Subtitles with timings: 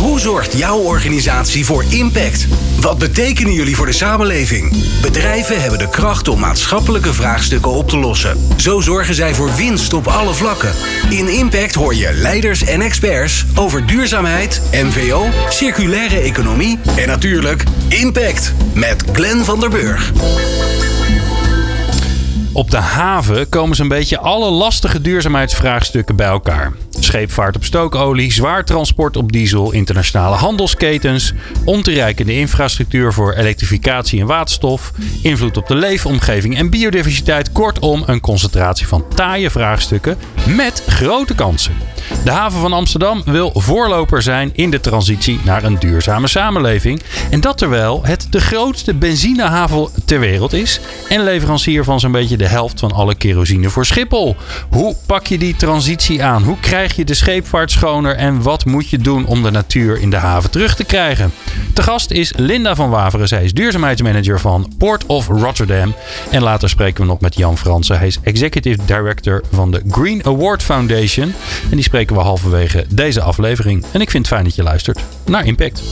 [0.00, 2.46] Hoe zorgt jouw organisatie voor impact?
[2.80, 4.84] Wat betekenen jullie voor de samenleving?
[5.02, 8.48] Bedrijven hebben de kracht om maatschappelijke vraagstukken op te lossen.
[8.56, 10.72] Zo zorgen zij voor winst op alle vlakken.
[11.10, 18.52] In Impact hoor je leiders en experts over duurzaamheid, MVO, circulaire economie en natuurlijk Impact
[18.74, 20.12] met Glenn van der Burg.
[22.52, 26.72] Op de haven komen zo'n beetje alle lastige duurzaamheidsvraagstukken bij elkaar.
[27.00, 31.32] Scheepvaart op stookolie, zwaar transport op diesel, internationale handelsketens,
[31.64, 34.92] ontoereikende infrastructuur voor elektrificatie en waterstof,
[35.22, 37.52] invloed op de leefomgeving en biodiversiteit.
[37.52, 41.95] Kortom, een concentratie van taaie vraagstukken met grote kansen.
[42.24, 47.02] De haven van Amsterdam wil voorloper zijn in de transitie naar een duurzame samenleving.
[47.30, 52.36] En dat terwijl het de grootste benzinehaven ter wereld is en leverancier van zo'n beetje
[52.36, 54.36] de helft van alle kerosine voor Schiphol.
[54.70, 56.42] Hoe pak je die transitie aan?
[56.42, 60.10] Hoe krijg je de scheepvaart schoner en wat moet je doen om de natuur in
[60.10, 61.32] de haven terug te krijgen?
[61.74, 63.28] De gast is Linda van Waveren.
[63.28, 65.94] Zij is duurzaamheidsmanager van Port of Rotterdam.
[66.30, 67.98] En later spreken we nog met Jan Fransen.
[67.98, 71.34] Hij is executive director van de Green Award Foundation.
[71.70, 73.84] En die spreken we halverwege deze aflevering.
[73.92, 75.82] En ik vind het fijn dat je luistert naar Impact.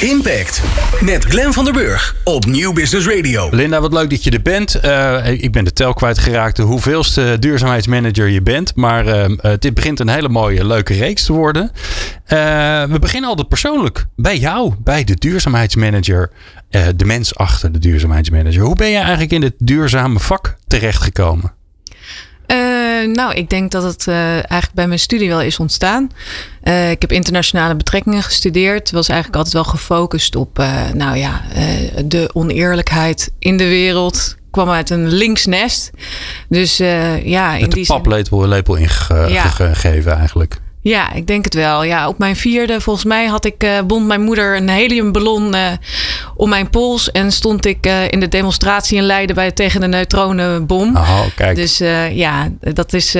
[0.00, 0.62] Impact
[1.00, 3.48] met Glenn van der Burg op Nieuw Business Radio.
[3.50, 4.84] Linda, wat leuk dat je er bent.
[4.84, 8.74] Uh, ik ben de tel kwijtgeraakt de hoeveelste duurzaamheidsmanager je bent.
[8.74, 11.70] Maar uh, dit begint een hele mooie, leuke reeks te worden.
[11.72, 11.78] Uh,
[12.84, 14.06] we beginnen altijd persoonlijk.
[14.16, 16.30] Bij jou, bij de duurzaamheidsmanager.
[16.96, 18.62] de mens achter de duurzaamheidsmanager.
[18.62, 21.52] Hoe ben je eigenlijk in het duurzame vak terechtgekomen?
[23.08, 26.10] Uh, nou, ik denk dat het uh, eigenlijk bij mijn studie wel is ontstaan.
[26.64, 28.90] Uh, ik heb internationale betrekkingen gestudeerd.
[28.90, 30.56] Was eigenlijk altijd wel gefocust op,
[30.94, 31.42] nou ja,
[32.04, 34.34] de oneerlijkheid in de wereld.
[34.36, 35.90] Ik kwam uit een links nest.
[36.48, 40.16] Dus ja, Met in die paplepel lepel ingegeven ja.
[40.16, 40.60] eigenlijk.
[40.84, 41.82] Ja, ik denk het wel.
[41.82, 45.70] Ja, op mijn vierde, volgens mij, had ik, uh, bond mijn moeder een heliumballon uh,
[46.34, 47.10] om mijn pols.
[47.10, 50.96] En stond ik uh, in de demonstratie in Leiden bij, tegen de neutronenbom.
[50.96, 51.56] Oh, kijk.
[51.56, 51.78] Dus
[52.12, 53.12] ja, dat is.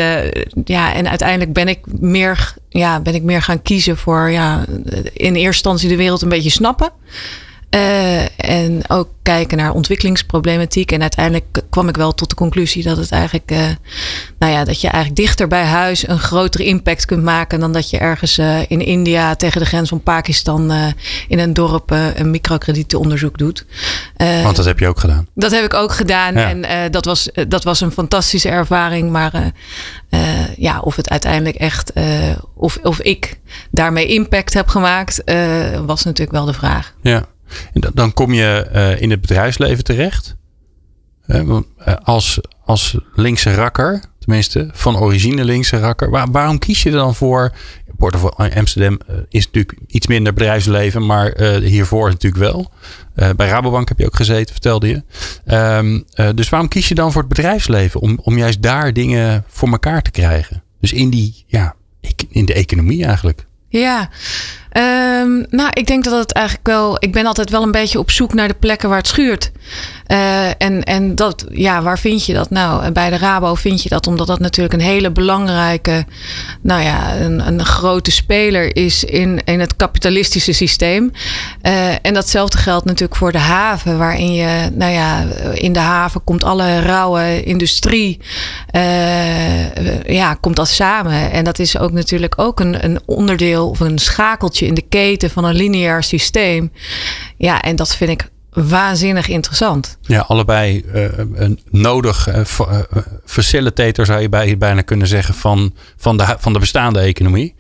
[0.65, 4.65] ja, en uiteindelijk ben ik, meer, ja, ben ik meer gaan kiezen voor ja,
[5.13, 6.91] in eerste instantie de wereld een beetje snappen.
[7.75, 10.93] Uh, en ook kijken naar ontwikkelingsproblematiek.
[10.93, 13.59] En uiteindelijk kwam ik wel tot de conclusie dat het eigenlijk, uh,
[14.39, 17.91] nou ja, dat je eigenlijk dichter bij huis een grotere impact kunt maken dan dat
[17.91, 20.73] je ergens uh, in India tegen de grens van Pakistan
[21.29, 23.67] in een dorp een microkredietenonderzoek doet.
[24.17, 25.27] Want dat heb je ook gedaan.
[25.35, 26.35] Dat heb ik ook gedaan.
[26.35, 26.49] Ja.
[26.49, 29.11] En dat, was, dat was een fantastische ervaring.
[29.11, 29.53] Maar
[30.57, 31.93] ja, of het uiteindelijk echt,
[32.55, 33.39] of, of ik
[33.71, 35.23] daarmee impact heb gemaakt,
[35.87, 36.95] was natuurlijk wel de vraag.
[37.03, 37.25] Ja.
[37.73, 40.37] En dan kom je uh, in het bedrijfsleven terecht.
[41.27, 41.59] Uh,
[42.03, 46.11] als, als linkse rakker, tenminste van origine linkse rakker.
[46.11, 47.53] Waar, waarom kies je dan voor?
[47.97, 48.99] Port of Amsterdam
[49.29, 52.73] is natuurlijk iets minder bedrijfsleven, maar hiervoor natuurlijk wel.
[53.37, 55.03] bij Rabobank heb je ook gezeten, vertelde je.
[55.55, 56.05] Um,
[56.35, 58.01] dus waarom kies je dan voor het bedrijfsleven?
[58.01, 60.63] Om, om juist daar dingen voor elkaar te krijgen.
[60.81, 61.75] Dus in, die, ja,
[62.29, 63.47] in de economie eigenlijk.
[63.69, 64.11] Ja,
[64.77, 66.97] Um, nou, ik denk dat het eigenlijk wel.
[66.99, 69.53] Ik ben altijd wel een beetje op zoek naar de plekken waar het schuurt.
[70.07, 72.91] Uh, en, en dat, ja, waar vind je dat nou?
[72.91, 76.07] Bij de Rabo vind je dat omdat dat natuurlijk een hele belangrijke,
[76.61, 81.13] nou ja, een, een grote speler is in, in het kapitalistische systeem.
[81.63, 85.25] Uh, en datzelfde geldt natuurlijk voor de haven, waarin je, nou ja,
[85.55, 88.21] in de haven komt alle rauwe industrie,
[90.07, 91.31] ja, komt dat samen.
[91.31, 95.31] En dat is ook natuurlijk ook een, een onderdeel of een schakeltje in de keten
[95.31, 96.73] van een lineair systeem.
[97.37, 99.99] Ja, en dat vind ik waanzinnig interessant.
[100.01, 101.05] Ja, allebei uh,
[101.35, 102.41] een nodig uh,
[103.25, 107.55] facilitator zou je bij, bijna kunnen zeggen van, van, de, van de bestaande economie.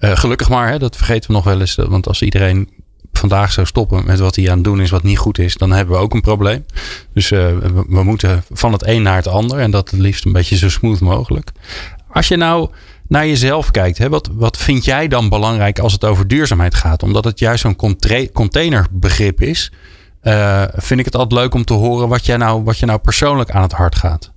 [0.00, 1.74] Gelukkig maar, hè, dat vergeten we nog wel eens.
[1.74, 2.68] Want als iedereen
[3.12, 5.72] vandaag zou stoppen met wat hij aan het doen is wat niet goed is, dan
[5.72, 6.64] hebben we ook een probleem.
[7.12, 10.32] Dus we, we, moeten van het een naar het ander en dat het liefst een
[10.32, 11.50] beetje zo smooth mogelijk.
[12.08, 12.70] Als je nou
[13.10, 13.98] naar jezelf kijkt.
[13.98, 14.08] Hè?
[14.08, 17.02] Wat, wat vind jij dan belangrijk als het over duurzaamheid gaat?
[17.02, 17.76] Omdat het juist zo'n
[18.32, 19.72] containerbegrip is,
[20.22, 22.98] uh, vind ik het altijd leuk om te horen wat, jij nou, wat je nou
[22.98, 24.30] persoonlijk aan het hart gaat.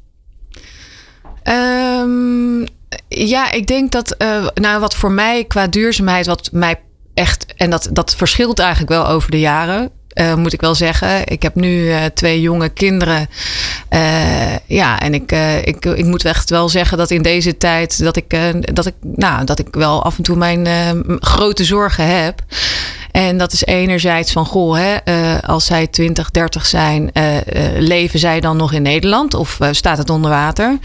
[1.44, 2.66] Um,
[3.08, 6.81] ja, ik denk dat, uh, nou, wat voor mij qua duurzaamheid, wat mij
[7.14, 9.92] echt, en dat, dat verschilt eigenlijk wel over de jaren.
[10.15, 11.27] Uh, moet ik wel zeggen.
[11.27, 13.30] Ik heb nu uh, twee jonge kinderen.
[13.89, 15.31] Uh, ja, en ik,
[15.63, 18.38] ik, ik moet echt wel zeggen dat in deze tijd dat ik,
[18.74, 20.68] dat ik, nou, dat ik wel af en toe mijn
[21.19, 22.42] grote zorgen heb.
[23.13, 24.98] En dat is enerzijds van, goh, hè,
[25.42, 27.12] als zij 20, 30 zijn,
[27.77, 30.77] leven zij dan nog in Nederland of staat het onder water?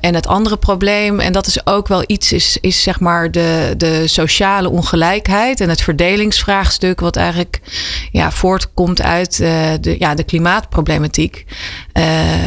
[0.00, 3.74] en het andere probleem, en dat is ook wel iets, is, is zeg maar de,
[3.76, 7.60] de sociale ongelijkheid en het verdelingsvraagstuk, wat eigenlijk
[8.12, 11.44] ja, voortkomt uit de, ja, de klimaatproblematiek.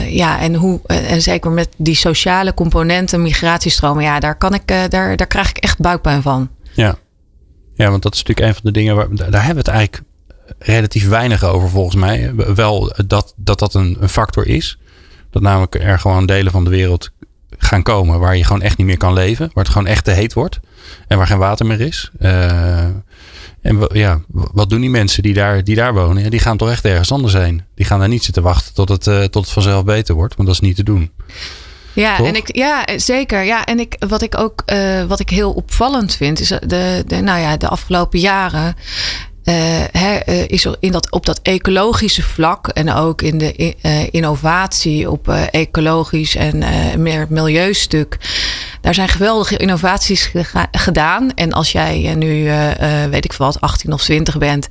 [0.07, 5.15] ja, en hoe, en zeker met die sociale componenten, migratiestromen, ja, daar, kan ik, daar,
[5.15, 6.49] daar krijg ik echt buikpijn van.
[6.73, 6.95] Ja.
[7.81, 10.03] Ja, want dat is natuurlijk een van de dingen waar daar hebben we het eigenlijk
[10.59, 12.35] relatief weinig over volgens mij.
[12.35, 14.77] Wel dat dat, dat een, een factor is.
[15.29, 17.11] Dat namelijk er gewoon delen van de wereld
[17.57, 19.49] gaan komen waar je gewoon echt niet meer kan leven.
[19.53, 20.59] Waar het gewoon echt te heet wordt.
[21.07, 22.11] En waar geen water meer is.
[22.19, 22.83] Uh,
[23.61, 26.31] en ja, wat doen die mensen die daar, die daar wonen?
[26.31, 27.63] die gaan toch echt ergens anders heen.
[27.75, 30.35] Die gaan daar niet zitten wachten tot het, uh, tot het vanzelf beter wordt.
[30.35, 31.11] Want dat is niet te doen.
[31.93, 33.43] Ja, en ik, ja, zeker.
[33.43, 37.21] Ja, en ik, wat ik ook uh, wat ik heel opvallend vind, is de, de,
[37.21, 38.75] nou ja, de afgelopen jaren.
[39.51, 45.09] Uh, is er in dat, op dat ecologische vlak en ook in de uh, innovatie
[45.09, 46.63] op ecologisch en
[47.01, 48.17] meer milieustuk.
[48.81, 50.31] Daar zijn geweldige innovaties
[50.71, 51.33] gedaan.
[51.33, 52.51] En als jij nu,
[53.09, 54.67] weet ik wat, 18 of 20 bent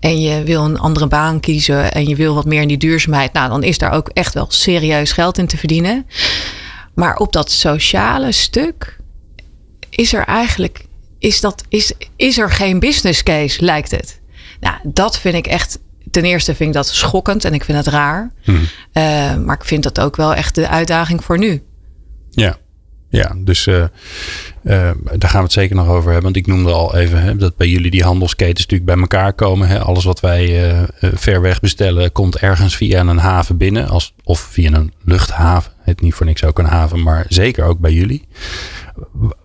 [0.00, 3.32] en je wil een andere baan kiezen en je wil wat meer in die duurzaamheid,
[3.32, 6.06] nou, dan is daar ook echt wel serieus geld in te verdienen.
[6.94, 8.96] Maar op dat sociale stuk
[9.90, 10.84] is er eigenlijk
[11.18, 14.20] is, dat, is, is er geen business case, lijkt het.
[14.60, 15.78] Nou, dat vind ik echt.
[16.10, 18.32] Ten eerste vind ik dat schokkend en ik vind het raar.
[18.42, 18.56] Hmm.
[18.56, 21.62] Uh, maar ik vind dat ook wel echt de uitdaging voor nu.
[22.30, 22.56] Ja,
[23.10, 26.22] ja, dus uh, uh, daar gaan we het zeker nog over hebben.
[26.22, 29.68] Want ik noemde al even hè, dat bij jullie die handelsketens natuurlijk bij elkaar komen.
[29.68, 29.80] Hè.
[29.80, 33.88] Alles wat wij ver weg bestellen komt ergens via een haven binnen.
[33.88, 35.72] Als, of via een luchthaven.
[35.80, 38.28] Het niet voor niks ook een haven, maar zeker ook bij jullie.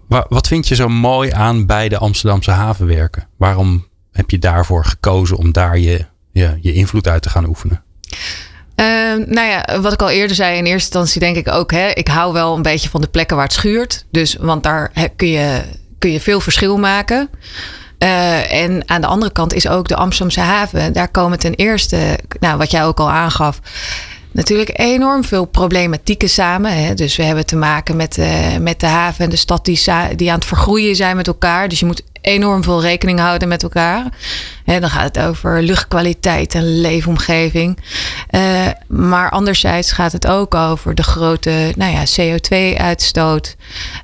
[0.07, 3.27] Wat vind je zo mooi aan bij de Amsterdamse havenwerken?
[3.37, 7.83] Waarom heb je daarvoor gekozen om daar je, je, je invloed uit te gaan oefenen?
[8.75, 8.85] Uh,
[9.27, 12.07] nou ja, wat ik al eerder zei, in eerste instantie denk ik ook, hè, ik
[12.07, 14.05] hou wel een beetje van de plekken waar het schuurt.
[14.11, 15.61] Dus, want daar kun je,
[15.99, 17.29] kun je veel verschil maken.
[17.99, 20.93] Uh, en aan de andere kant is ook de Amsterdamse haven.
[20.93, 23.59] Daar komen ten eerste, nou, wat jij ook al aangaf,
[24.33, 26.83] natuurlijk enorm veel problematieken samen.
[26.83, 26.93] Hè.
[26.93, 29.81] Dus we hebben te maken met, uh, met de haven en de stad die,
[30.15, 31.67] die aan het vergroeien zijn met elkaar.
[31.67, 34.05] Dus je moet enorm veel rekening houden met elkaar.
[34.65, 37.77] Hè, dan gaat het over luchtkwaliteit en leefomgeving.
[38.31, 43.55] Uh, maar anderzijds gaat het ook over de grote nou ja, CO2-uitstoot.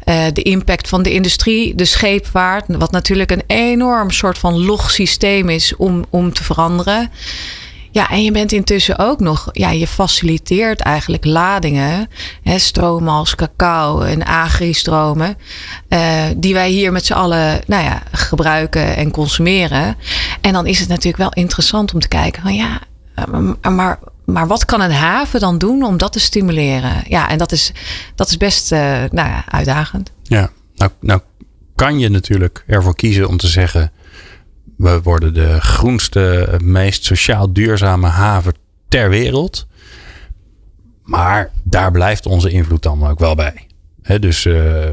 [0.06, 2.66] Uh, de impact van de industrie, de scheepvaart.
[2.68, 7.12] Wat natuurlijk een enorm soort van log systeem is om, om te veranderen.
[8.00, 12.08] Ja, en je bent intussen ook nog, ja, je faciliteert eigenlijk ladingen,
[12.44, 15.38] hè, stromen als cacao en agri-stromen,
[15.90, 19.96] uh, die wij hier met z'n allen, nou ja, gebruiken en consumeren.
[20.42, 22.80] En dan is het natuurlijk wel interessant om te kijken van ja,
[23.16, 27.04] eh, maar, maar wat kan een haven dan doen om dat te stimuleren?
[27.08, 27.72] Ja, en dat is,
[28.16, 28.80] dat is best, uh,
[29.12, 30.12] nou ja, uitdagend.
[30.24, 31.22] Ja, nou, nou
[31.76, 33.92] kan je natuurlijk ervoor kiezen om te zeggen
[34.80, 38.54] we worden de groenste, meest sociaal duurzame haven
[38.88, 39.68] ter wereld.
[41.04, 43.68] Maar daar blijft onze invloed dan ook wel bij.
[44.20, 44.92] dus uh, uh,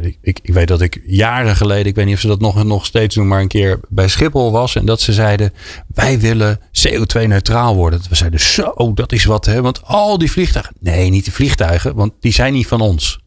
[0.00, 2.86] ik, ik, weet dat ik jaren geleden, ik weet niet of ze dat nog, nog
[2.86, 4.76] steeds doen, maar een keer bij Schiphol was.
[4.76, 5.52] En dat ze zeiden:
[5.94, 8.00] Wij willen CO2-neutraal worden.
[8.08, 9.44] We zeiden: Zo, dat is wat.
[9.44, 9.62] Hè?
[9.62, 10.74] Want al die vliegtuigen.
[10.80, 13.20] Nee, niet de vliegtuigen, want die zijn niet van ons.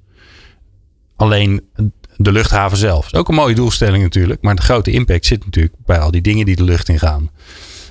[1.15, 1.61] Alleen
[2.17, 3.13] de luchthaven zelf.
[3.13, 4.41] Ook een mooie doelstelling natuurlijk.
[4.41, 7.29] Maar de grote impact zit natuurlijk bij al die dingen die de lucht in gaan.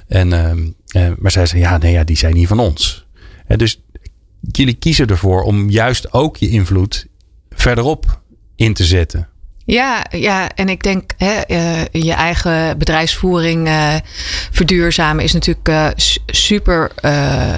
[0.07, 3.07] En, uh, maar zij zeggen, ja, nee, ja, die zijn niet van ons.
[3.47, 3.83] En dus
[4.41, 7.07] jullie kiezen ervoor om juist ook je invloed
[7.51, 8.21] verderop
[8.57, 9.29] in te zetten.
[9.65, 13.95] Ja, ja, en ik denk hè, uh, je eigen bedrijfsvoering uh,
[14.51, 15.87] verduurzamen is natuurlijk uh,
[16.27, 16.91] super,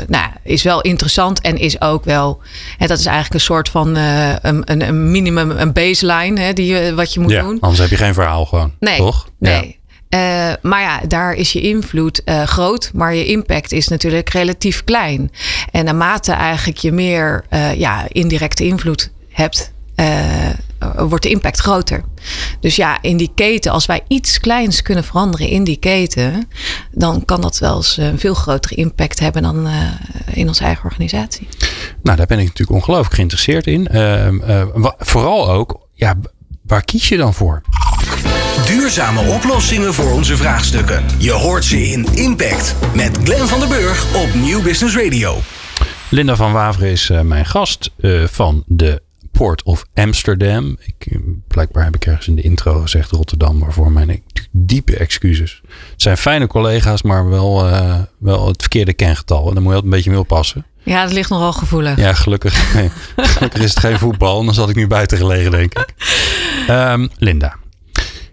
[0.07, 2.41] nou, is wel interessant en is ook wel,
[2.79, 7.15] hè, dat is eigenlijk een soort van een, een, minimum, een baseline hè, die, wat
[7.15, 7.61] je moet ja, doen.
[7.61, 9.29] Anders heb je geen verhaal gewoon, nee, toch?
[9.39, 9.79] Nee.
[10.09, 10.57] Ja.
[10.63, 15.31] maar ja, daar is je invloed groot, maar je impact is natuurlijk relatief klein.
[15.71, 17.45] En naarmate eigenlijk je meer
[17.77, 19.73] ja, indirecte invloed hebt,
[20.97, 22.05] wordt de impact groter.
[22.61, 26.49] Dus ja, in die keten, als wij iets kleins kunnen veranderen in die keten,
[26.91, 29.91] dan kan dat wel eens een veel grotere impact hebben dan uh,
[30.33, 31.49] in onze eigen organisatie.
[32.03, 33.89] Nou, daar ben ik natuurlijk ongelooflijk geïnteresseerd in.
[33.93, 36.15] Uh, uh, vooral ook, ja,
[36.63, 37.63] waar kies je dan voor?
[38.67, 41.05] Duurzame oplossingen voor onze vraagstukken.
[41.19, 45.39] Je hoort ze in Impact met Glenn van der Burg op Nieuw Business Radio.
[46.09, 47.91] Linda van Waveren is mijn gast
[48.27, 49.03] van de
[49.39, 50.77] Port of Amsterdam.
[50.81, 55.61] Ik, blijkbaar heb ik ergens in de intro gezegd Rotterdam, waarvoor mijn diepe excuses.
[55.91, 59.49] Het zijn fijne collega's, maar wel, uh, wel het verkeerde kengetal.
[59.49, 60.67] En dan moet je altijd een beetje mee oppassen.
[60.83, 61.97] Ja, dat ligt nogal gevoelig.
[61.97, 64.45] Ja, gelukkig, nee, gelukkig is het geen voetbal.
[64.45, 65.95] Dan zat ik nu buiten gelegen, denk ik.
[66.71, 67.57] Um, Linda,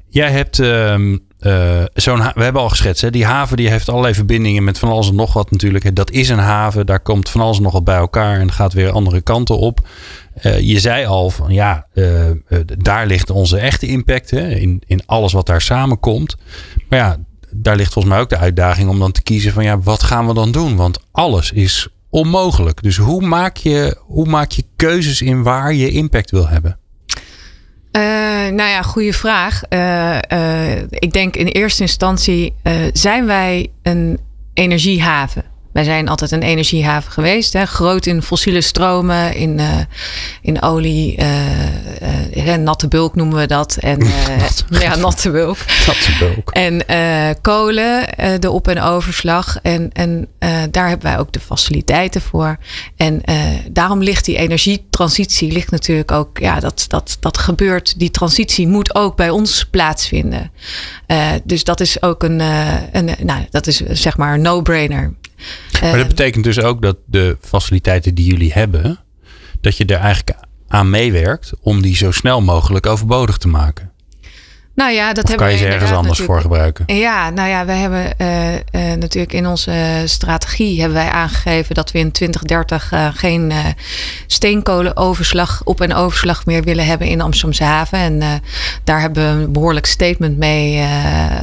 [0.10, 2.20] jij hebt um, uh, zo'n.
[2.34, 3.10] We hebben al geschetst, hè?
[3.10, 5.96] die haven die heeft allerlei verbindingen met van alles en nog wat natuurlijk.
[5.96, 8.74] Dat is een haven, daar komt van alles en nog wat bij elkaar en gaat
[8.74, 9.88] weer andere kanten op.
[10.44, 12.06] Uh, je zei al van ja, uh,
[12.78, 14.50] daar ligt onze echte impact hè?
[14.50, 16.38] In, in alles wat daar samenkomt.
[16.90, 17.18] Maar ja,
[17.50, 20.28] daar ligt volgens mij ook de uitdaging om dan te kiezen van ja, wat gaan
[20.28, 20.76] we dan doen?
[20.76, 22.84] Want alles is onmogelijk.
[22.84, 26.80] Dus hoe maak je, hoe maak je keuzes in waar je impact wil hebben?
[27.92, 28.02] Uh,
[28.48, 29.62] nou ja, goede vraag.
[29.70, 32.54] Uh, uh, ik denk in eerste instantie
[32.94, 34.20] zijn wij een
[34.54, 35.51] energiehaven.
[35.74, 37.54] Wij zijn altijd een energiehaven geweest.
[37.54, 37.66] Hè?
[37.66, 39.78] Groot in fossiele stromen, in, uh,
[40.42, 43.78] in olie, uh, uh, natte bulk noemen we dat.
[43.80, 44.00] En,
[44.40, 44.64] natte.
[44.80, 45.58] Ja, natte bulk.
[45.88, 46.50] Natte bulk.
[46.50, 46.86] En
[47.42, 48.08] kolen,
[48.40, 49.58] de op- en overslag.
[49.62, 50.28] En, en
[50.72, 52.58] daar hebben wij ook de faciliteiten voor.
[52.96, 53.22] En
[53.72, 56.38] daarom ligt die energietransitie ligt natuurlijk ook...
[56.40, 58.00] Ja, dat, dat, dat gebeurt.
[58.00, 60.52] Die transitie moet ook bij ons plaatsvinden.
[61.44, 62.40] dus dat is ook een,
[62.92, 65.14] een nou, dat is zeg maar een no-brainer.
[65.82, 69.00] Maar dat betekent dus ook dat de faciliteiten die jullie hebben,
[69.62, 73.92] dat je er eigenlijk aan meewerkt om die zo snel mogelijk overbodig te maken.
[74.76, 76.96] Nou ja, dat of hebben kan je ze ergens anders voor gebruiken?
[76.96, 78.60] Ja, nou ja, we hebben uh, uh,
[78.98, 83.54] natuurlijk in onze strategie hebben wij aangegeven dat we in 2030 uh, geen
[84.28, 88.00] steenkolenoverslag op en overslag meer willen hebben in Amsterdamse haven.
[88.00, 88.42] En
[88.84, 90.88] daar hebben we een behoorlijk statement mee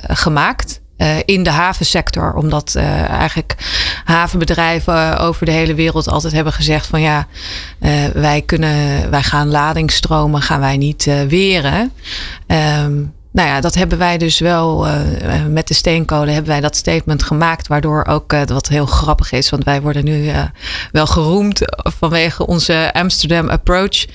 [0.07, 0.81] gemaakt.
[0.99, 2.35] Uh, in de havensector.
[2.35, 3.55] Omdat uh, eigenlijk
[4.05, 7.27] havenbedrijven over de hele wereld altijd hebben gezegd van ja,
[8.13, 11.93] wij kunnen, wij gaan ladingstromen, gaan wij niet weren.
[12.47, 14.95] Um, nou ja, dat hebben wij dus wel uh,
[15.49, 17.67] met de steenkolen hebben wij dat statement gemaakt.
[17.67, 20.43] Waardoor ook, uh, wat heel grappig is, want wij worden nu uh,
[20.93, 21.61] wel geroemd
[22.01, 24.07] vanwege onze Amsterdam approach.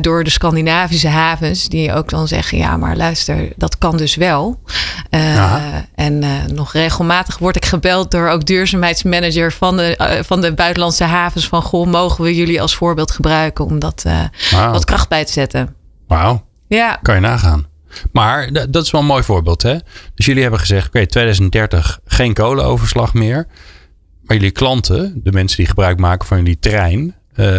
[0.00, 4.60] door de Scandinavische havens, die ook dan zeggen: ja, maar luister, dat kan dus wel.
[5.94, 6.24] en
[6.54, 11.48] nog regelmatig word ik gebeld door ook duurzaamheidsmanager van de, van de buitenlandse havens.
[11.48, 14.04] Van goh, mogen we jullie als voorbeeld gebruiken om dat
[14.50, 15.74] wat kracht bij te zetten?
[16.06, 16.44] Wauw.
[16.68, 16.98] Ja.
[17.02, 17.69] Kan je nagaan.
[18.12, 19.62] Maar dat is wel een mooi voorbeeld.
[19.62, 19.76] Hè?
[20.14, 23.46] Dus jullie hebben gezegd: oké, okay, 2030 geen kolenoverslag meer.
[24.22, 27.56] Maar jullie klanten, de mensen die gebruik maken van jullie trein, uh,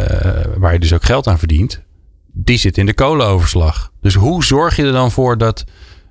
[0.58, 1.82] waar je dus ook geld aan verdient,
[2.34, 3.92] die zitten in de kolenoverslag.
[4.02, 5.64] Dus hoe zorg je er dan voor dat,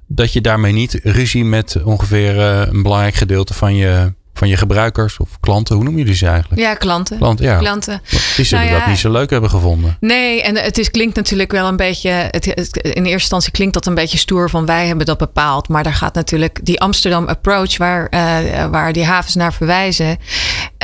[0.06, 4.56] dat je daarmee niet ruzie met ongeveer uh, een belangrijk gedeelte van je van je
[4.56, 6.60] gebruikers of klanten, hoe noem je ze eigenlijk?
[6.60, 7.16] Ja, klanten.
[7.16, 7.58] Klanten, ja.
[7.58, 8.02] klanten.
[8.36, 9.96] Die zullen nou ja, dat niet zo leuk hebben gevonden.
[10.00, 13.74] Nee, en het is, klinkt natuurlijk wel een beetje, het, het, in eerste instantie klinkt
[13.74, 15.68] dat een beetje stoer van wij hebben dat bepaald.
[15.68, 20.18] Maar daar gaat natuurlijk die Amsterdam approach waar, uh, waar die havens naar verwijzen,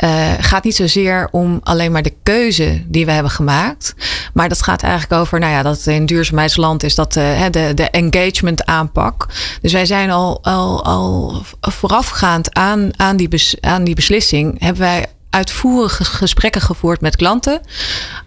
[0.03, 3.95] uh, gaat niet zozeer om alleen maar de keuze die we hebben gemaakt.
[4.33, 7.89] Maar dat gaat eigenlijk over, nou ja, dat in duurzaamheidsland is dat uh, de, de
[7.89, 9.27] engagement aanpak.
[9.61, 13.27] Dus wij zijn al, al, al voorafgaand aan, aan die
[13.59, 17.61] aan die beslissing hebben wij uitvoerige gesprekken gevoerd met klanten.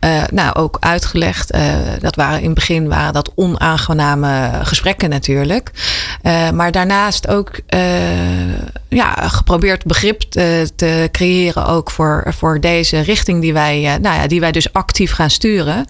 [0.04, 1.54] Uh, nou, ook uitgelegd.
[1.54, 5.70] Uh, dat waren in het begin waren dat onaangename gesprekken natuurlijk.
[6.22, 7.60] Uh, maar daarnaast ook
[8.88, 14.26] ja, geprobeerd begrip te, te, creëren ook voor, voor deze richting die wij, nou ja,
[14.26, 15.86] die wij dus actief gaan sturen.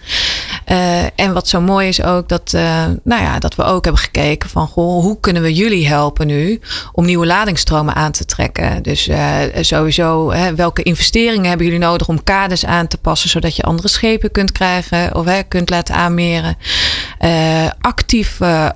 [1.15, 2.51] en wat zo mooi is ook dat,
[3.03, 6.61] nou ja, dat we ook hebben gekeken van goh, hoe kunnen we jullie helpen nu
[6.91, 8.83] om nieuwe ladingsstromen aan te trekken.
[8.83, 9.09] Dus
[9.61, 14.31] sowieso welke investeringen hebben jullie nodig om kaders aan te passen, zodat je andere schepen
[14.31, 16.57] kunt krijgen of hè, kunt laten aanmeren.
[17.19, 18.69] Uh, actief uh,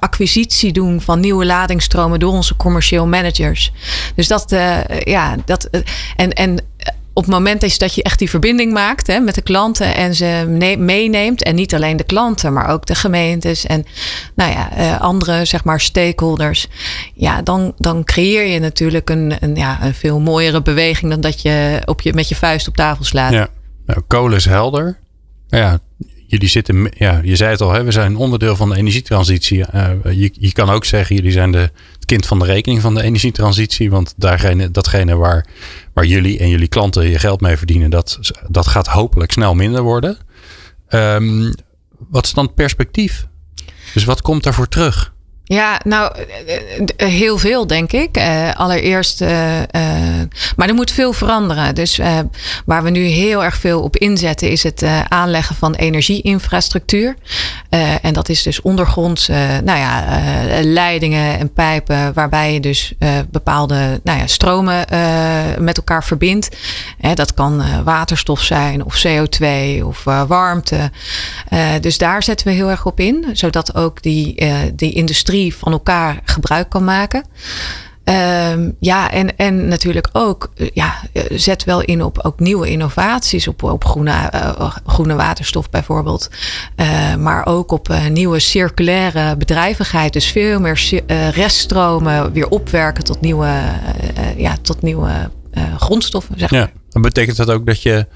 [0.00, 3.72] acquisitie doen van nieuwe ladingsstromen door onze commercieel managers.
[4.14, 4.54] Dus dat,
[5.04, 5.68] ja, dat.
[6.16, 6.64] en, en
[7.14, 10.44] op het moment dat je echt die verbinding maakt hè, met de klanten en ze
[10.78, 11.42] meeneemt.
[11.42, 13.84] En niet alleen de klanten, maar ook de gemeentes en
[14.34, 16.68] nou ja, uh, andere zeg maar stakeholders.
[17.14, 21.42] Ja, dan, dan creëer je natuurlijk een, een, ja, een veel mooiere beweging dan dat
[21.42, 23.32] je, op je met je vuist op tafel slaat.
[23.32, 23.48] Ja,
[23.86, 24.98] nou, kolen is helder.
[25.48, 25.78] Ja,
[26.32, 29.58] jullie zitten, ja, je zei het al, hè, we zijn onderdeel van de energietransitie.
[29.58, 31.58] Uh, je, je kan ook zeggen, jullie zijn de,
[31.94, 33.90] het kind van de rekening van de energietransitie.
[33.90, 35.46] Want daargene, datgene waar,
[35.92, 39.82] waar jullie en jullie klanten je geld mee verdienen, dat, dat gaat hopelijk snel minder
[39.82, 40.18] worden.
[40.88, 41.54] Um,
[42.08, 43.26] wat is dan het perspectief?
[43.94, 45.12] Dus wat komt daarvoor terug?
[45.52, 46.12] Ja, nou,
[46.96, 48.18] heel veel denk ik.
[48.54, 49.20] Allereerst,
[50.56, 51.74] maar er moet veel veranderen.
[51.74, 52.00] Dus
[52.66, 57.16] waar we nu heel erg veel op inzetten, is het aanleggen van energieinfrastructuur.
[58.02, 59.28] en dat is dus ondergronds,
[59.64, 60.04] nou ja,
[60.62, 62.92] leidingen en pijpen, waarbij je dus
[63.30, 64.84] bepaalde nou ja, stromen
[65.58, 66.56] met elkaar verbindt.
[67.14, 69.46] dat kan waterstof zijn, of CO2
[69.84, 70.90] of warmte.
[71.80, 74.44] dus daar zetten we heel erg op in, zodat ook die,
[74.74, 77.24] die industrie van elkaar gebruik kan maken.
[78.04, 82.70] Ehm, ja, en, en natuurlijk ook, eh, ja, eh, zet wel in op ook nieuwe
[82.70, 86.30] innovaties, op, op groene, uh, groene waterstof bijvoorbeeld.
[86.76, 90.12] Uh, maar ook op nieuwe circulaire bedrijvigheid.
[90.12, 91.02] Dus veel meer
[91.34, 93.50] reststromen weer opwerken tot nieuwe,
[94.36, 95.30] ja, tot nieuwe
[95.76, 96.38] grondstoffen.
[96.38, 96.60] Zeg maar.
[96.60, 98.06] Ja, dan betekent dat ook dat je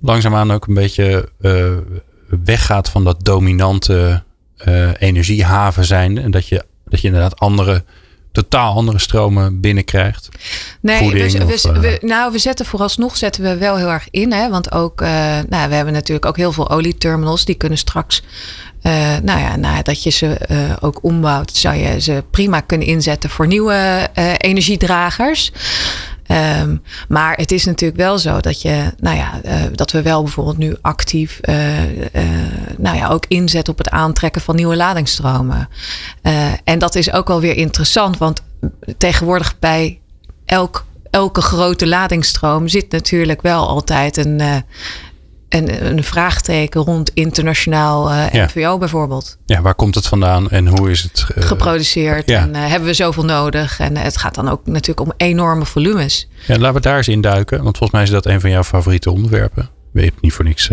[0.00, 1.28] langzaamaan ook een beetje
[2.44, 4.22] weggaat van dat dominante
[4.98, 6.18] energiehaven zijn.
[6.18, 7.84] En dat je dat je inderdaad andere,
[8.32, 10.28] totaal andere stromen binnenkrijgt.
[10.80, 14.32] Nee, dus we, we, eh, nou, we zetten vooralsnog zetten we wel heel erg in.
[14.32, 14.50] Hè?
[14.50, 15.08] Want ook, uh,
[15.48, 17.44] nou, we hebben natuurlijk ook heel veel olieterminals.
[17.44, 18.22] Die kunnen straks,
[18.82, 20.38] uh, nou ja, nadat je ze
[20.80, 25.52] ook ombouwt, zou je ze prima kunnen inzetten voor nieuwe energiedragers.
[26.28, 30.22] Um, maar het is natuurlijk wel zo dat je, nou ja, uh, dat we wel
[30.22, 32.00] bijvoorbeeld nu actief, uh, uh,
[32.78, 35.68] nou ja, ook inzetten op het aantrekken van nieuwe ladingstromen.
[36.64, 38.42] en dat is ook wel weer interessant, want
[38.98, 40.00] tegenwoordig bij
[40.44, 44.40] elk, elke grote ladingsstroom zit natuurlijk wel altijd een,
[45.56, 49.38] en een vraagteken rond internationaal uh, eh, NVO bijvoorbeeld.
[49.46, 52.30] Ja, waar komt het vandaan en hoe is het uh, geproduceerd?
[52.30, 53.78] En uh, hebben we zoveel nodig?
[53.80, 56.28] En het gaat dan ook natuurlijk om enorme volumes.
[56.46, 58.62] Ja, laten we daar eens in duiken, want volgens mij is dat een van jouw
[58.62, 59.68] favoriete onderwerpen.
[59.92, 60.70] Je hebt niet voor niks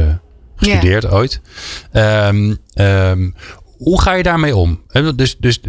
[0.56, 1.42] gestudeerd ooit.
[1.94, 3.36] Um, um,
[3.78, 4.82] hoe ga je daarmee om?
[5.16, 5.60] Dus, dus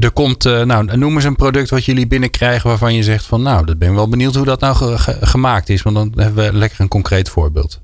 [0.00, 3.66] er komt, nou, noem eens een product wat jullie binnenkrijgen waarvan je zegt van, nou,
[3.66, 6.80] dat ben ik wel benieuwd hoe dat nou gemaakt is, want dan hebben we lekker
[6.80, 7.80] een concreet voorbeeld.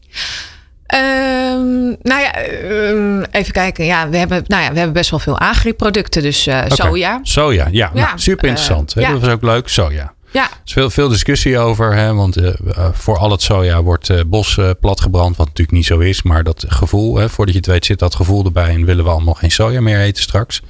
[0.94, 2.48] Um, nou ja,
[2.90, 3.84] um, even kijken.
[3.84, 6.22] Ja, we hebben, nou ja, we hebben best wel veel agri-producten.
[6.22, 7.20] Dus uh, soja.
[7.22, 7.90] Soja, ja.
[7.94, 8.04] ja.
[8.04, 8.96] Nou, super interessant.
[8.96, 9.10] Uh, ja.
[9.10, 10.14] Dat was ook leuk, soja.
[10.30, 10.44] Ja.
[10.44, 11.94] Er is veel, veel discussie over.
[11.94, 12.54] Hè, want uh,
[12.92, 15.36] voor al het soja wordt bos platgebrand.
[15.36, 16.22] Wat natuurlijk niet zo is.
[16.22, 18.68] Maar dat gevoel, hè, voordat je het weet, zit dat gevoel erbij.
[18.68, 20.62] En willen we allemaal geen soja meer eten straks.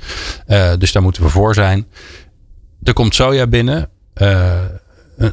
[0.79, 1.87] dus daar moeten we voor zijn.
[2.83, 3.89] Er komt soja binnen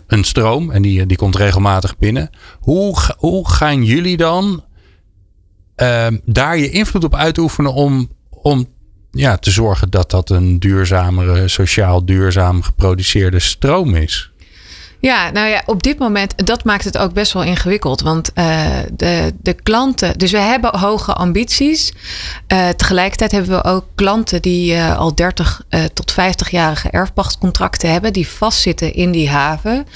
[0.07, 2.29] een stroom en die, die komt regelmatig binnen.
[2.59, 4.63] Hoe, hoe gaan jullie dan
[5.79, 8.67] Ehm, daar je invloed op uitoefenen om, om
[9.11, 14.28] ja, te zorgen dat dat een duurzamere, sociaal duurzaam geproduceerde stroom is.
[15.01, 18.01] Ja, nou ja, op dit moment, dat maakt het ook best wel ingewikkeld.
[18.01, 21.93] Want uh, de, de klanten, dus we hebben hoge ambities.
[22.47, 25.61] Uh, tegelijkertijd hebben we ook klanten die uh, al 30
[25.93, 29.87] tot 50-jarige erfpachtcontracten hebben, die vastzitten in die haven.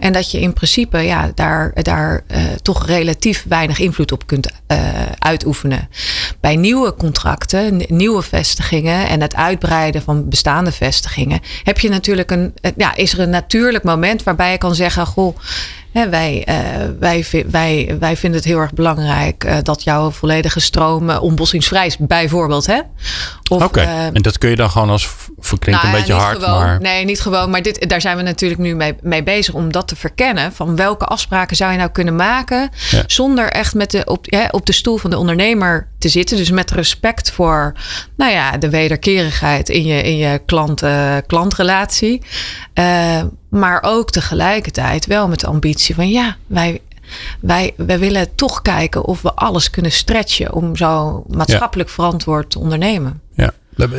[0.00, 2.24] En dat je in principe ja, daar, daar
[2.62, 4.50] toch relatief weinig invloed op kunt
[5.18, 5.88] uitoefenen.
[6.40, 12.54] Bij nieuwe contracten, nieuwe vestigingen en het uitbreiden van bestaande vestigingen, heb je natuurlijk een,
[12.76, 15.36] ja, is er een natuurlijk moment waarbij je kan zeggen: Goh,
[15.92, 16.54] hè, wij, uh,
[16.98, 21.96] wij, wij, wij vinden het heel erg belangrijk uh, dat jouw volledige stroom ontbossingsvrij is,
[21.98, 22.66] bijvoorbeeld.
[22.66, 22.80] Hè?
[23.50, 25.08] Oké, en dat kun je dan gewoon als
[25.38, 26.42] verklinkt nou, een beetje hard.
[26.42, 26.80] Gewoon, maar...
[26.80, 27.50] Nee, niet gewoon.
[27.50, 30.52] Maar dit, daar zijn we natuurlijk nu mee, mee bezig om dat te verkennen.
[30.52, 33.02] Van welke afspraken zou je nou kunnen maken ja.
[33.06, 36.36] zonder echt met de, op, ja, op de stoel van de ondernemer te zitten.
[36.36, 37.74] Dus met respect voor
[38.16, 40.82] nou ja, de wederkerigheid in je, in je klant,
[41.26, 42.22] klantrelatie.
[42.74, 46.80] Uh, maar ook tegelijkertijd wel met de ambitie van ja, wij,
[47.40, 51.94] wij, wij willen toch kijken of we alles kunnen stretchen om zo maatschappelijk ja.
[51.94, 53.20] verantwoord te ondernemen.
[53.34, 53.52] Ja.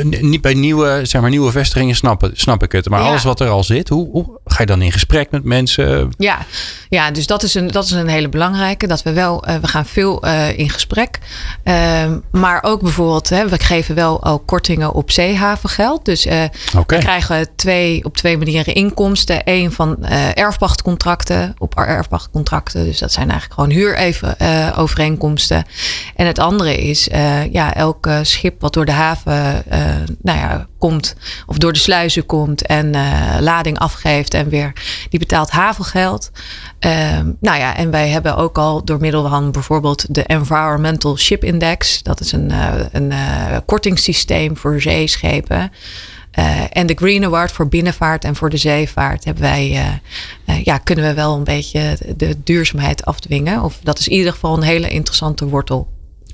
[0.03, 2.89] Niet bij nieuwe, zeg maar, nieuwe vestigingen snap, snap ik het.
[2.89, 3.07] Maar ja.
[3.07, 6.13] alles wat er al zit, hoe, hoe, ga je dan in gesprek met mensen?
[6.17, 6.37] Ja,
[6.89, 8.87] ja dus dat is een, dat is een hele belangrijke.
[8.87, 11.19] Dat we wel, uh, we gaan veel uh, in gesprek.
[11.63, 16.05] Uh, maar ook bijvoorbeeld, hè, we geven wel al kortingen op zeehavengeld.
[16.05, 16.43] Dus uh,
[16.77, 16.97] okay.
[16.97, 19.41] we krijgen twee, op twee manieren inkomsten.
[19.45, 22.83] Eén van erfpachtcontracten, op erfpachtcontracten.
[22.83, 25.65] Dus dat zijn eigenlijk gewoon huurovereenkomsten.
[26.15, 27.07] en het andere is,
[27.51, 29.63] ja, elk schip wat door de haven
[30.21, 32.91] nou ja, komt of door de sluizen komt en
[33.39, 34.73] lading afgeeft en weer
[35.09, 36.31] die betaalt havengeld.
[36.85, 36.91] Uh,
[37.39, 42.03] nou ja, en wij hebben ook al door middel van bijvoorbeeld de Environmental Ship Index,
[42.03, 43.13] dat is een, uh, een
[43.65, 45.71] kortingssysteem voor zeeschepen.
[46.71, 49.99] en de Green Award voor binnenvaart en voor de zeevaart hebben wij,
[50.63, 53.63] ja, kunnen we wel een beetje de duurzaamheid afdwingen.
[53.63, 55.87] Of dat is in ieder geval een hele interessante wortel.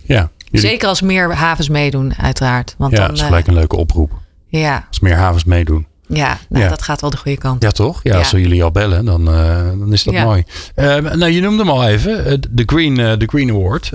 [0.04, 2.76] Ja, Zeker als meer havens meedoen, uiteraard.
[2.78, 4.12] Want ja, dan, dat is gelijk een leuke oproep.
[4.48, 4.86] Ja.
[4.88, 5.88] Als meer havens meedoen.
[6.08, 6.70] Ja, nou, Ja.
[6.70, 7.64] dat gaat wel de goede kant.
[7.64, 8.00] Ja, toch?
[8.04, 8.18] Ja, Ja.
[8.20, 10.24] als we jullie al bellen, dan, eh, dan is dat Ja.
[10.24, 10.44] mooi.
[10.76, 12.26] Eh, nou, je noemde hem al even.
[12.26, 13.92] eh, De Green, de Green Award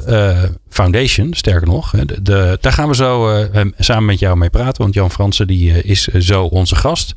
[0.69, 1.91] Foundation, sterker nog.
[1.91, 3.45] De, de- daar gaan we zo
[3.79, 4.83] samen met jou mee praten.
[4.83, 7.15] Want Jan Fransen die, is zo onze gast.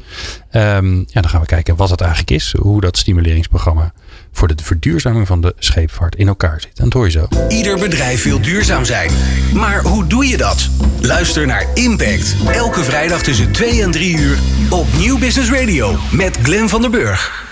[0.51, 2.53] Ehm, ja, dan gaan we kijken wat het eigenlijk is.
[2.59, 3.93] Hoe dat stimuleringsprogramma
[4.33, 6.79] voor de verduurzaming van de scheepvaart in elkaar zit.
[6.79, 7.27] En dat hoor je zo.
[7.47, 9.11] Ieder bedrijf wil duurzaam zijn.
[9.53, 10.69] Maar hoe doe je dat?
[11.01, 12.35] Luister naar Impact.
[12.51, 14.37] Elke vrijdag tussen 2 en 3 uur
[14.69, 17.42] op Nieuw Business Radio met Glenn van der Burg.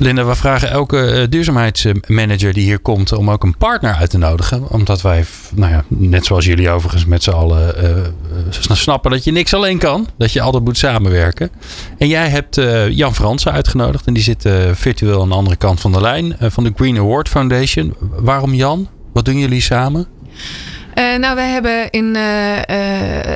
[0.00, 4.18] Linda, we vragen elke eh, duurzaamheidsmanager die hier komt om ook een partner uit te
[4.18, 4.68] nodigen.
[4.68, 8.06] Omdat wij, nou ja, net zoals jullie overigens met z'n allen eh, eh,
[8.72, 10.08] snappen dat je niks alleen kan.
[10.18, 11.50] Dat je altijd moet samenwerken.
[11.98, 12.60] En jij hebt
[12.90, 16.64] Jan Fransen uitgenodigd en die zit virtueel aan de andere kant van de lijn van
[16.64, 17.94] de Green Award Foundation.
[18.16, 18.88] Waarom Jan?
[19.12, 20.06] Wat doen jullie samen?
[20.94, 22.16] Nou, wij hebben in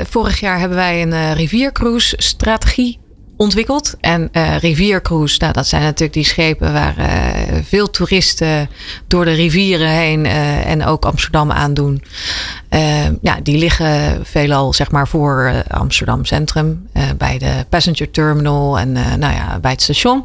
[0.09, 2.99] vorig jaar hebben wij een riviercruise strategie
[3.37, 3.95] ontwikkeld.
[4.01, 8.69] En eh riviercruise, nou, dat zijn natuurlijk die schepen waar eh, veel toeristen
[9.07, 12.03] door de rivieren heen eh, en ook Amsterdam aandoen.
[13.21, 19.35] Ja, die liggen veelal zeg maar voor Amsterdam Centrum, bij de passenger terminal en nou
[19.35, 20.25] ja, bij het station.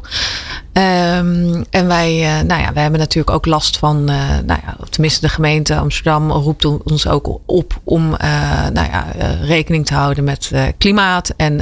[0.72, 4.76] Ehm, en wij, eh, nou ja, wij hebben natuurlijk ook last van, eh, nou ja,
[4.90, 8.30] tenminste de gemeente Amsterdam roept on- ons ook op om eh,
[8.72, 9.06] nou ja,
[9.42, 11.60] rekening te houden met klimaat en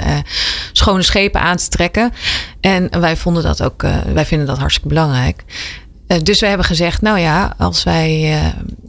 [0.72, 2.12] schone schepen aan te trekken.
[2.60, 5.44] En wij vonden dat ook, wij vinden dat hartstikke belangrijk.
[6.08, 8.46] Eh, dus we hebben gezegd, nou ja, als wij eh,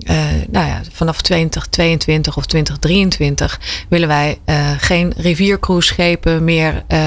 [0.09, 6.99] eh, nou ja, vanaf 2022 of 2023 willen wij eh, geen riviercruiseschepen meer eh,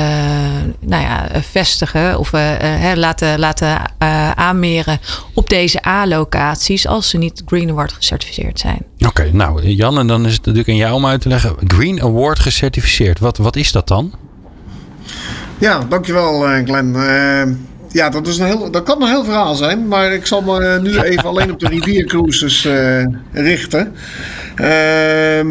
[0.81, 5.01] nou ja, vestigen of hè, laten, laten eh, aanmeren
[5.35, 8.79] op deze A-locaties als ze niet Green Award gecertificeerd zijn.
[8.99, 11.57] Oké, nou Jan, en dan is het natuurlijk aan jou om uit te leggen.
[11.67, 13.19] Green Award gecertificeerd.
[13.19, 14.13] Wat, wat is dat dan?
[15.59, 16.97] Ja, dankjewel eh, Glenn.
[17.93, 20.65] Ja, dat, is een heel, dat kan een heel verhaal zijn, maar ik zal me
[20.65, 23.95] eh, nu even alleen op de riviercruises eh, richten.
[24.55, 25.49] Ehm,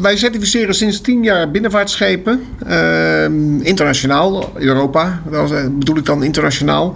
[0.00, 6.92] wij certificeren sinds tien jaar binnenvaartschepen, ehm, internationaal, Europa, dat eh, bedoel ik dan internationaal.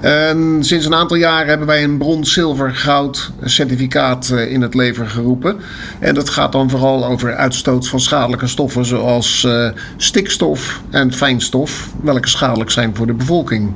[0.00, 4.74] En sinds een aantal jaren hebben wij een brons, zilver, goud certificaat eh, in het
[4.74, 5.56] leven geroepen.
[5.98, 11.90] En dat gaat dan vooral over uitstoot van schadelijke stoffen zoals eh, stikstof en fijnstof,
[12.02, 13.72] welke schadelijk zijn voor de bevolking.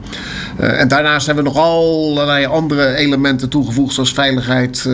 [0.57, 4.85] Eh, en daarnaast hebben we nog allerlei andere elementen toegevoegd, zoals veiligheid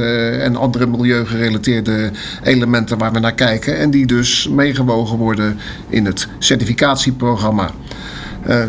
[0.41, 2.11] en andere milieugerelateerde
[2.43, 3.79] elementen waar we naar kijken.
[3.79, 7.71] En die dus meegewogen worden in het certificatieprogramma.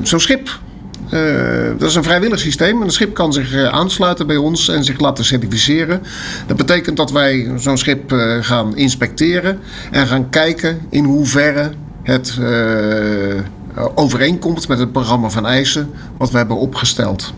[0.04, 0.60] Zo'n schip
[1.78, 2.82] dat is een vrijwillig systeem.
[2.82, 6.02] Een schip kan zich eh, aansluiten bij ons en zich laten certificeren.
[6.48, 9.60] Dat betekent dat wij zo'n schip eh, gaan inspecteren
[9.92, 11.72] en gaan kijken in hoeverre
[12.04, 13.42] het eh,
[13.96, 17.34] overeenkomt met het programma van eisen wat we hebben opgesteld.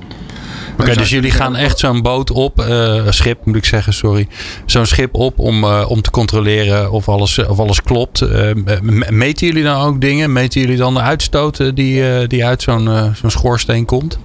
[0.80, 4.28] Oké, dus jullie gaan echt zo'n boot op, eh, schip moet ik zeggen, sorry.
[4.66, 8.22] Zo'n schip op om, eh, om te controleren of alles, of alles klopt.
[8.22, 8.50] Eh,
[8.82, 10.34] m- meten jullie dan ook dingen?
[10.34, 14.18] Meten jullie dan de uitstoot eh, die, eh, die uit zo'n eh, zo'n schoorsteen komt?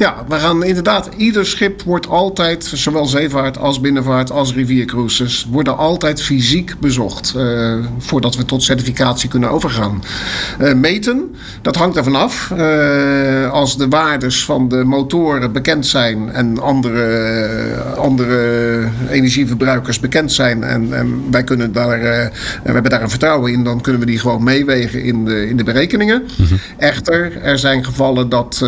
[0.00, 5.76] Ja, we gaan inderdaad, ieder schip wordt altijd, zowel zeevaart als binnenvaart als riviercruises, worden
[5.76, 10.02] altijd fysiek bezocht eh, voordat we tot certificatie kunnen overgaan.
[10.58, 12.50] Eh, meten, dat hangt ervan af.
[12.50, 20.64] Eh, als de waardes van de motoren bekend zijn en andere, andere energieverbruikers bekend zijn
[20.64, 22.00] en, en wij kunnen daar,
[22.62, 25.56] we hebben daar een vertrouwen in, dan kunnen we die gewoon meewegen in de, in
[25.56, 26.22] de berekeningen.
[26.76, 28.60] Echter, er zijn gevallen dat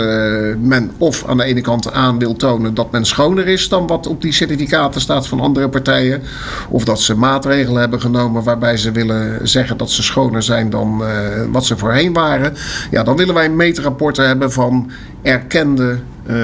[0.61, 4.07] men of aan de ene kant aan wil tonen dat men schoner is dan wat
[4.07, 6.23] op die certificaten staat van andere partijen.
[6.69, 11.05] Of dat ze maatregelen hebben genomen waarbij ze willen zeggen dat ze schoner zijn dan
[11.05, 11.11] eh,
[11.51, 12.55] wat ze voorheen waren.
[12.91, 14.91] Ja, dan willen wij meetrapporten hebben van
[15.23, 16.37] erkende eh,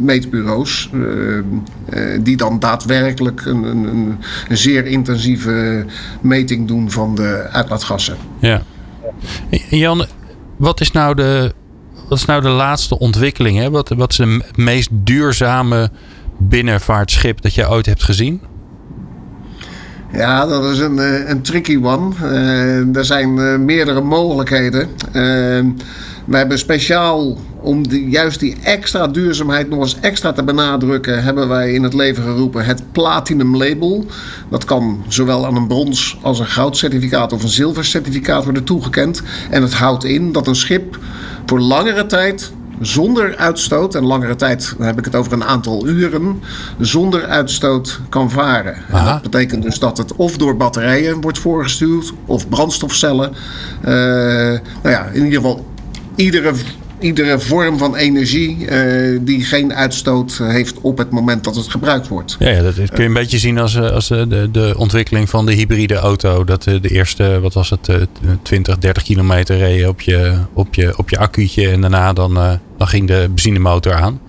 [0.00, 0.90] meetbureaus.
[1.90, 3.84] eh, die dan daadwerkelijk een, een,
[4.48, 5.84] een, zeer intensieve
[6.20, 8.16] meting doen van de uitlaatgassen.
[8.38, 8.62] Ja.
[9.68, 10.06] Jan,
[10.56, 11.54] wat is nou de,
[12.08, 13.58] wat is nou de laatste ontwikkeling?
[13.58, 13.70] Hè?
[13.70, 15.90] Wat, wat is m- meest duurzame
[16.38, 18.40] binnenvaartschip dat je ooit hebt gezien?
[20.16, 22.14] Ja, dat is een, eh, een tricky one.
[22.22, 24.88] Eh, er zijn eh, meerdere mogelijkheden.
[26.24, 31.72] We hebben speciaal om juist die extra duurzaamheid nog eens extra te benadrukken, hebben wij
[31.72, 34.06] in het leven geroepen het Platinum Label.
[34.50, 39.22] Dat kan zowel aan een brons als een goudcertificaat of een zilvercertificaat worden toegekend.
[39.50, 40.98] En het houdt in dat een schip
[41.46, 45.86] voor langere tijd zonder uitstoot, en langere tijd dan heb ik het over een aantal
[45.86, 46.42] uren,
[46.78, 48.74] zonder uitstoot kan varen.
[48.74, 53.32] En dat betekent dus dat het of door batterijen wordt voorgestuurd of brandstofcellen.
[53.84, 55.66] Uh, nou ja, in ieder geval
[56.14, 56.52] iedere
[57.04, 62.08] iedere vorm van energie uh, die geen uitstoot heeft op het moment dat het gebruikt
[62.08, 62.36] wordt.
[62.38, 65.46] Ja, dat kun je een beetje zien als, eh, als eh, de, de ontwikkeling van
[65.46, 66.44] de hybride auto.
[66.44, 67.88] Dat de eerste, wat was het,
[68.42, 72.34] 20, 30 kilometer reed op je, op je, op je accuutje en daarna dan,
[72.78, 74.20] dan ging de benzinemotor aan.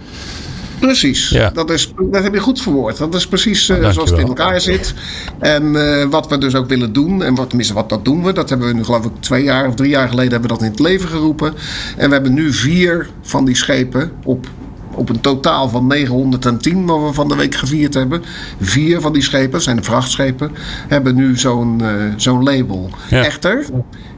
[0.80, 1.50] Precies, ja.
[1.50, 2.98] dat, is, dat heb je goed verwoord.
[2.98, 4.94] Dat is precies uh, zoals het in elkaar zit.
[5.40, 8.34] En uh, wat we dus ook willen doen, en wat, tenminste wat dat doen we,
[8.34, 10.66] dat hebben we nu geloof ik twee jaar of drie jaar geleden hebben we dat
[10.66, 11.54] in het leven geroepen.
[11.98, 14.48] En we hebben nu vier van die schepen op
[14.96, 18.24] op een totaal van 910 wat we van de week gevierd hebben.
[18.60, 20.52] Vier van die schepen, zijn de vrachtschepen,
[20.88, 22.90] hebben nu zo'n uh, zo'n label.
[23.10, 23.66] Echter,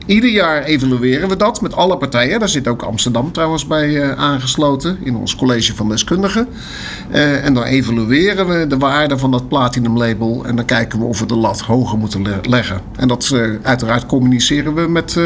[0.08, 2.40] Ieder jaar evalueren we dat met alle partijen.
[2.40, 6.48] Daar zit ook Amsterdam trouwens bij uh, aangesloten in ons college van deskundigen.
[7.12, 10.46] Uh, en dan evalueren we de waarde van dat platinum label.
[10.46, 12.82] En dan kijken we of we de lat hoger moeten le leggen.
[12.96, 15.20] En dat uh, uiteraard communiceren we met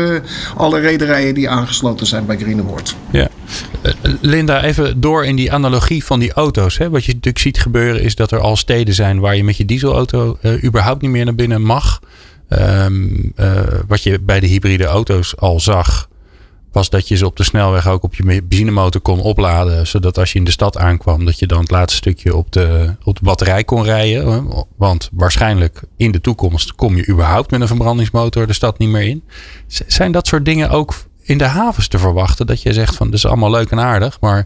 [0.56, 2.96] alle rederijen die aangesloten zijn bij Green Award.
[3.12, 3.28] Ja.
[4.22, 6.78] Linda, even door in die analogie van die auto's.
[6.78, 6.90] Hè.
[6.90, 9.66] Wat je natuurlijk ziet gebeuren is dat er al steden zijn waar je met je
[9.66, 12.00] dieselauto überhaupt niet meer naar binnen mag.
[12.60, 16.10] Um, uh, wat je bij de hybride auto's al zag,
[16.72, 19.88] was dat je ze op de snelweg ook op je benzinemotor kon opladen.
[19.88, 22.96] Zodat als je in de stad aankwam, dat je dan het laatste stukje op de,
[23.04, 24.48] op de batterij kon rijden.
[24.78, 29.08] Want waarschijnlijk in de toekomst kom je überhaupt met een verbrandingsmotor de stad niet meer
[29.08, 29.24] in.
[29.68, 30.94] Zijn dat soort dingen ook
[31.32, 32.46] in de havens te verwachten?
[32.46, 34.46] Dat je zegt van, dat is allemaal leuk en aardig, maar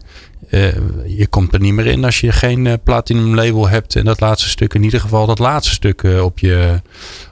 [0.50, 0.72] uh,
[1.06, 3.96] je komt er niet meer in als je geen uh, platinum label hebt.
[3.96, 6.80] En dat laatste stuk, in ieder geval dat laatste stuk uh, op, je,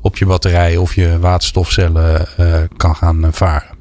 [0.01, 2.27] op je batterij of je waterstofcellen
[2.77, 3.77] kan gaan varen.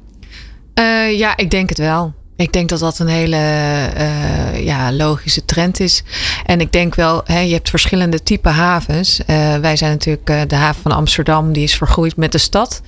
[1.16, 2.14] ja, ik denk het wel.
[2.36, 6.02] Ik denk dat dat een hele uh, ja, logische trend is.
[6.46, 9.20] En ik denk wel, hè, je hebt verschillende type havens.
[9.26, 12.82] Uh, wij zijn natuurlijk uh, de haven van Amsterdam, die is vergroeid met de stad.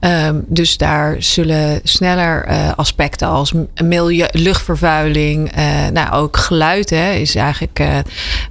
[0.00, 3.52] Um, dus daar zullen sneller aspecten als
[3.84, 5.52] milieu, luchtvervuiling,
[5.92, 7.82] nou ook geluid hè, is eigenlijk,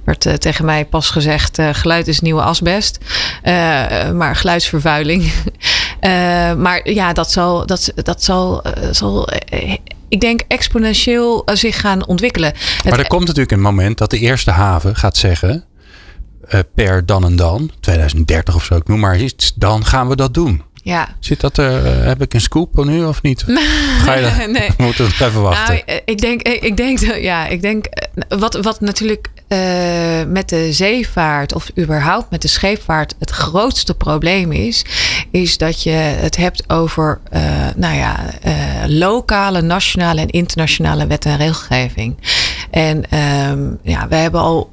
[0.04, 2.98] werd tegen mij pas gezegd, geluid is nieuwe asbest.
[4.14, 5.32] maar geluidsvervuiling.
[6.64, 9.28] maar ja, dat zal, dat, dat zal, zal
[10.08, 12.52] ik denk, exponentieel eh, zich gaan ontwikkelen.
[12.84, 15.64] Maar er komt natuurlijk een moment dat de eerste haven gaat zeggen.
[16.54, 20.16] Uh, per dan en dan, 2030 of zo, ik noem maar iets, dan gaan we
[20.16, 20.62] dat doen.
[20.82, 21.08] Ja.
[21.18, 23.44] Zit dat er, uh, heb ik een scoop nu of niet?
[24.04, 24.50] Ga je dat?
[24.50, 24.70] nee.
[24.76, 25.82] We moeten het even wachten.
[25.86, 27.86] Nou, ik denk, ik denk, ja, ik denk,
[28.28, 29.58] wat, wat natuurlijk uh,
[30.26, 34.84] met de zeevaart of überhaupt met de scheepvaart het grootste probleem is,
[35.30, 37.40] is dat je het hebt over uh,
[37.76, 38.52] nou ja, uh,
[38.86, 42.16] lokale, nationale en internationale wet en regelgeving.
[42.70, 43.18] En
[43.50, 44.72] um, ja, we hebben al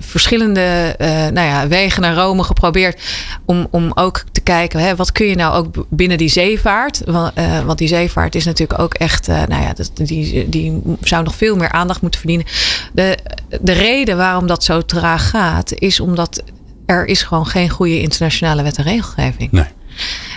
[0.00, 0.94] verschillende
[1.32, 3.02] nou ja, wegen naar Rome geprobeerd
[3.44, 7.02] om, om ook te kijken, hè, wat kun je nou ook binnen die zeevaart?
[7.04, 7.32] Want,
[7.64, 11.72] want die zeevaart is natuurlijk ook echt, nou ja, die, die zou nog veel meer
[11.72, 12.46] aandacht moeten verdienen.
[12.92, 13.18] De,
[13.60, 16.42] de reden waarom dat zo traag gaat, is omdat
[16.86, 19.52] er is gewoon geen goede internationale wet en regelgeving.
[19.52, 19.64] Nee.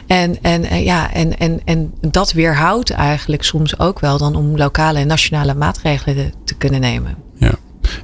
[0.08, 4.58] En, en, eh, ja, en, en, en dat weerhoudt eigenlijk soms ook wel dan om
[4.58, 7.16] lokale en nationale maatregelen te kunnen nemen.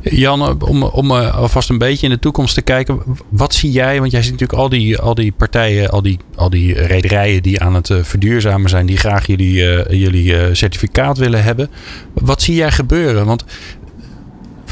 [0.01, 0.11] Ja.
[0.17, 3.01] Jan, om, om eh, alvast een beetje in de toekomst te kijken.
[3.29, 3.99] Wat zie jij?
[3.99, 7.61] Want jij ziet natuurlijk al die, al die partijen, al die, al die rederijen die
[7.61, 9.53] aan het eh, verduurzamen zijn, die graag jullie,
[9.97, 11.69] jullie certificaat willen hebben.
[12.13, 13.25] Wat zie jij gebeuren?
[13.25, 13.43] Want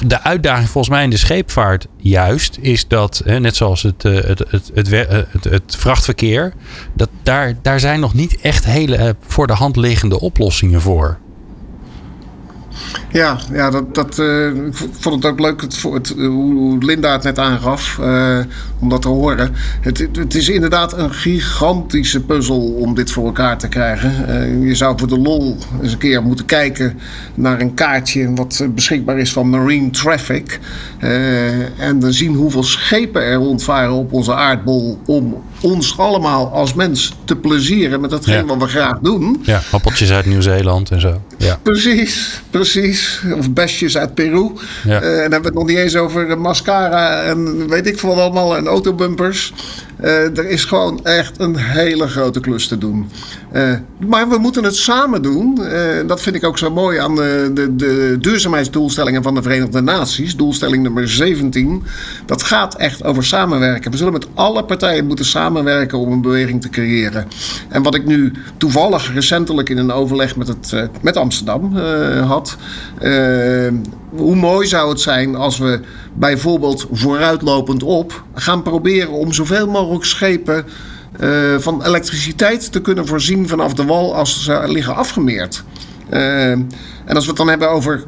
[0.04, 4.44] de uitdaging volgens mij in de scheepvaart juist is dat, net zoals het, eh, het,
[4.74, 6.54] het, het, vrachtverkeer,
[6.94, 11.18] dat daar, daar zijn nog niet echt hele eh, voor de hand liggende oplossingen voor.
[13.16, 17.24] Ja, ja dat, dat, uh, ik vond het ook leuk het, het, hoe Linda het
[17.24, 18.38] net aangaf, uh,
[18.80, 19.56] om dat te horen.
[19.82, 24.12] Het, het, is inderdaad een gigantische puzzel om dit voor elkaar te krijgen.
[24.30, 27.00] Uh, je zou voor de lol eens een keer moeten kijken
[27.36, 30.60] naar een kaartje wat beschikbaar is van Marine Traffic.
[31.78, 37.14] en dan zien hoeveel schepen er rondvaren op onze aardbol om ons allemaal als mens
[37.26, 39.42] te plezieren met datgene wat we graag doen.
[39.44, 41.22] Ja, appeltjes uit Nieuw-Zeeland en zo.
[41.38, 41.60] Ja.
[41.64, 43.05] Precies, precies.
[43.38, 44.52] Of bestjes uit Peru.
[44.84, 45.02] Ja.
[45.02, 48.10] Uh, en dan hebben we het nog niet eens over mascara en weet ik veel
[48.10, 49.54] wat allemaal en autobumpers.
[50.04, 53.10] Uh, er is gewoon echt een hele grote klus te doen.
[53.54, 53.74] Uh,
[54.08, 55.60] maar we moeten het samen doen.
[55.62, 59.82] Uh, dat vind ik ook zo mooi aan de, de, de, duurzaamheidsdoelstellingen van de Verenigde
[59.82, 60.36] Naties.
[60.36, 61.84] Doelstelling nummer 17.
[62.26, 63.92] Dat gaat echt over samenwerken.
[63.92, 67.28] We zullen met alle partijen moeten samenwerken om een beweging te creëren.
[67.70, 71.76] En wat ik nu toevallig recentelijk in een overleg met, het, met Amsterdam
[72.20, 72.58] had.
[74.18, 75.80] Hoe mooi zou het zijn als we
[76.14, 80.66] bijvoorbeeld vooruitlopend op gaan proberen om zoveel mogelijk schepen
[81.20, 85.64] uh, van elektriciteit te kunnen voorzien vanaf de wal als ze liggen afgemeerd.
[86.10, 86.68] Uh, en
[87.06, 88.04] als we het dan hebben over.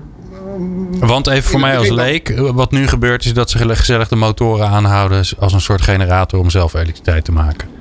[1.00, 4.67] Want even voor mij als leek, wat nu gebeurt is dat ze gezellig de motoren
[4.67, 7.77] aanhouden als een soort generator om zelf elektriciteit te maken.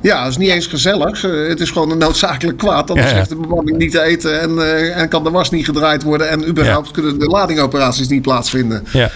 [0.00, 1.24] Ja, dat is niet eens gezellig.
[1.24, 2.90] Uh, het is gewoon een noodzakelijk kwaad.
[2.90, 3.24] Anders ja, ja.
[3.24, 6.28] de bemanning niet te eten en, uh, en kan de was niet gedraaid worden.
[6.28, 6.92] En überhaupt ja.
[6.92, 8.84] kunnen de ladingoperaties niet plaatsvinden.
[8.92, 9.10] Ja.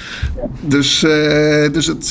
[0.61, 2.09] Dus, uh, dus het,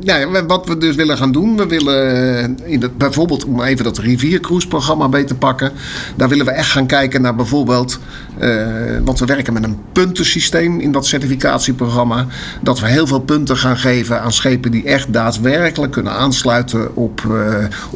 [0.00, 1.56] ja, wat we dus willen gaan doen.
[1.56, 5.72] We willen in het, bijvoorbeeld, om even dat riviercruise-programma mee te pakken.
[6.16, 7.98] Daar willen we echt gaan kijken naar bijvoorbeeld.
[9.04, 12.26] want we werken met een puntensysteem in dat certificatieprogramma.
[12.60, 17.22] Dat we heel veel punten gaan geven aan schepen die echt daadwerkelijk kunnen aansluiten op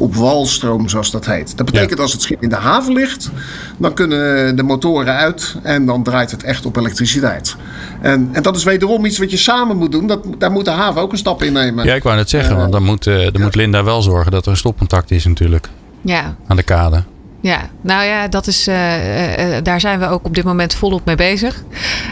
[0.03, 1.57] op walstroom, zoals dat heet.
[1.57, 3.31] Dat betekent als het schip in de haven ligt,
[3.77, 7.55] dan kunnen de motoren uit en dan draait het echt op elektriciteit.
[8.01, 10.07] En, en dat is wederom iets wat je samen moet doen.
[10.07, 11.85] Dat, daar moet de haven ook een stap in nemen.
[11.85, 14.45] Ja, ik wou net zeggen, want dan moet, uh, dan moet Linda wel zorgen dat
[14.45, 15.69] er een stopcontact is natuurlijk.
[16.01, 16.35] Ja.
[16.47, 17.03] Aan de kade.
[17.41, 21.05] Ja, nou ja, dat is, uh, uh, daar zijn we ook op dit moment volop
[21.05, 21.63] mee bezig.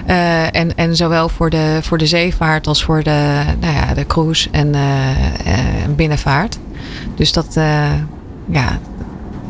[0.08, 4.06] Uh, en, en zowel voor de, voor de zeevaart als voor de, nou ja, de
[4.06, 4.76] cruise en
[5.96, 6.58] binnenvaart.
[7.16, 7.54] Dus dat,
[8.50, 8.80] ja,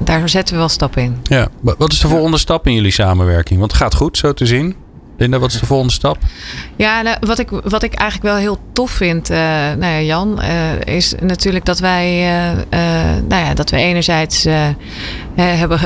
[0.04, 1.17] daar zetten we wel stappen in.
[1.23, 3.60] Ja, wat is de volgende stap in jullie samenwerking?
[3.60, 4.75] Want het gaat goed zo te zien.
[5.21, 6.17] Linda, wat is de volgende stap?
[6.75, 10.39] Ja, nou, wat, ik, wat ik eigenlijk wel heel tof vind, uh, nou ja, Jan,
[10.41, 12.60] uh, is natuurlijk dat wij, uh,
[13.27, 14.47] nou ja, dat we enerzijds
[15.36, 15.80] hebben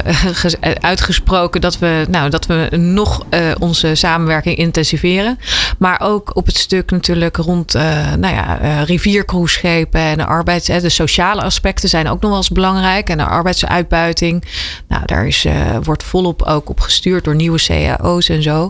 [0.79, 3.25] uitgesproken dat we, nou, dat we nog
[3.59, 5.39] onze samenwerking intensiveren.
[5.77, 11.41] Maar ook op het stuk natuurlijk rond nou ja, riviercruiseschepen en de arbeids, de sociale
[11.41, 13.09] aspecten zijn ook nog wel eens belangrijk.
[13.09, 14.43] En de arbeidsuitbuiting.
[14.87, 15.45] Nou, daar is,
[15.83, 18.69] wordt volop ook op gestuurd door nieuwe cao's en zo.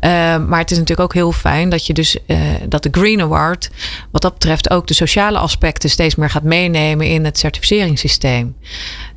[0.00, 0.10] Uh,
[0.46, 3.70] maar het is natuurlijk ook heel fijn dat je dus uh, dat de Green Award,
[4.10, 8.56] wat dat betreft, ook de sociale aspecten steeds meer gaat meenemen in het certificeringssysteem.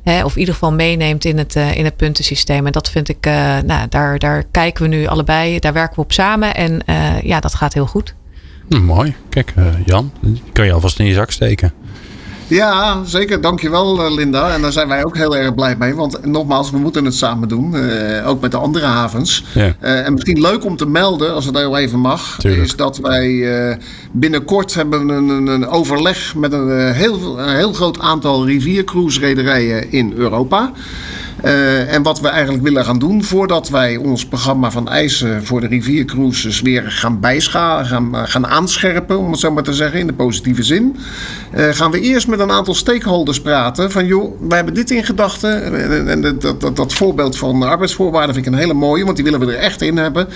[0.04, 2.66] Hè, of in ieder geval meeneemt in het, uh, in het puntensysteem.
[2.66, 6.02] En dat vind ik, uh, nou, daar, daar kijken we nu allebei, daar werken we
[6.02, 6.54] op samen.
[6.54, 6.82] En
[7.22, 8.14] ja, dat gaat heel goed.
[8.68, 9.14] Hm, mooi.
[9.28, 10.12] Kijk, Jan,
[10.52, 11.72] kan je alvast in je zak steken.
[12.46, 13.40] Ja, zeker.
[13.40, 14.52] Dankjewel eh, Linda.
[14.54, 15.94] En daar zijn wij ook heel erg blij mee.
[15.94, 17.74] Want nogmaals, we moeten het samen doen.
[17.74, 19.44] Uh, ook met de andere havens.
[19.54, 19.74] Ja.
[19.82, 22.36] Uh, en misschien leuk om te melden, als het heel even mag.
[22.38, 22.62] Tuurlijk.
[22.62, 23.76] Is dat wij uh,
[24.12, 29.92] binnenkort hebben een, een, een overleg met een heel, een heel groot aantal riviercruise rederijen
[29.92, 30.72] in Europa.
[31.44, 35.60] Uh, en wat we eigenlijk willen gaan doen voordat wij ons programma van eisen voor
[35.60, 40.06] de riviercruises weer gaan bijschalen, gaan, gaan aanscherpen, om het zo maar te zeggen, in
[40.06, 40.96] de positieve zin.
[41.54, 45.04] Uh, gaan we eerst met een aantal stakeholders praten van joh, wij hebben dit in
[45.04, 46.08] gedachten.
[46.08, 49.40] En, dat, dat, dat, voorbeeld van arbeidsvoorwaarden vind ik een hele mooie, want die willen
[49.40, 50.28] we er echt in hebben.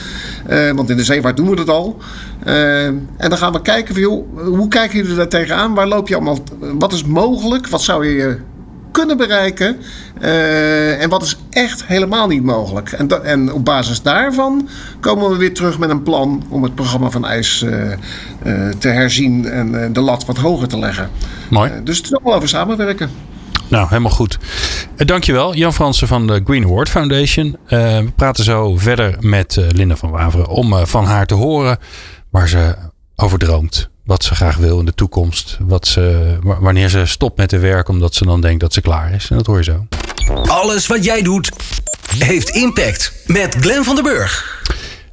[0.51, 1.97] Uh, want in de zeevaart doen we dat al.
[2.45, 5.75] en dan gaan we kijken van joh, hoe kijken jullie daar tegenaan?
[5.75, 6.39] Waar loop je allemaal,
[6.79, 7.69] wat is mogelijk?
[7.69, 8.39] Wat zou je
[8.99, 9.77] kunnen bereiken.
[10.21, 12.93] Uh, en wat is echt helemaal niet mogelijk.
[12.93, 14.69] En, dat, en, op basis daarvan
[15.01, 18.89] komen we weer terug met een plan om het programma van IJs uh, uh, te
[18.89, 21.11] herzien en de lat wat hoger te leggen.
[21.51, 21.71] Mooi.
[21.85, 23.11] dus het is allemaal over samenwerken.
[23.69, 24.39] Nou, helemaal goed.
[24.97, 27.57] dankjewel, Jan Fransen van de Green Award Foundation.
[27.69, 31.79] we praten zo verder met Linda van Waveren om van haar te horen
[32.31, 32.75] waar ze
[33.17, 35.57] over droomt wat ze graag wil in de toekomst.
[35.61, 39.13] Wat ze, wanneer ze stopt met te werken omdat ze dan denkt dat ze klaar
[39.13, 39.31] is.
[39.31, 39.87] En dat hoor je zo.
[40.47, 41.51] Alles wat jij doet
[42.19, 43.13] heeft impact.
[43.27, 44.63] Met Glenn van den Burg.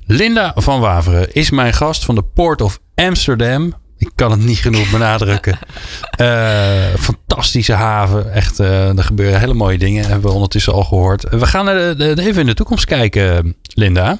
[0.06, 3.74] Linda van Waveren is mijn gast van de Port of Amsterdam.
[3.98, 5.60] Ik kan het niet genoeg benadrukken.
[6.22, 8.34] uh, fantastische haven.
[8.34, 10.06] Echt, uh, er gebeuren hele mooie dingen.
[10.06, 11.30] Hebben we ondertussen al gehoord.
[11.30, 14.20] We gaan de, even in de toekomst kijken, Linda.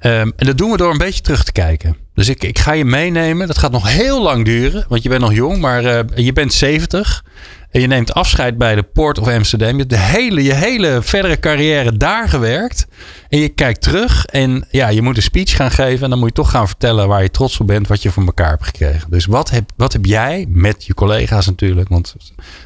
[0.00, 1.96] Um, en dat doen we door een beetje terug te kijken.
[2.14, 3.46] Dus ik, ik ga je meenemen.
[3.46, 6.52] Dat gaat nog heel lang duren, want je bent nog jong, maar uh, je bent
[6.52, 7.24] 70.
[7.70, 9.70] En je neemt afscheid bij de Port of Amsterdam.
[9.70, 12.86] Je hebt de hele, je hele verdere carrière daar gewerkt.
[13.28, 16.04] En je kijkt terug en ja, je moet een speech gaan geven.
[16.04, 18.24] En dan moet je toch gaan vertellen waar je trots op bent, wat je voor
[18.24, 19.10] elkaar hebt gekregen.
[19.10, 22.16] Dus wat heb, wat heb jij met je collega's natuurlijk, want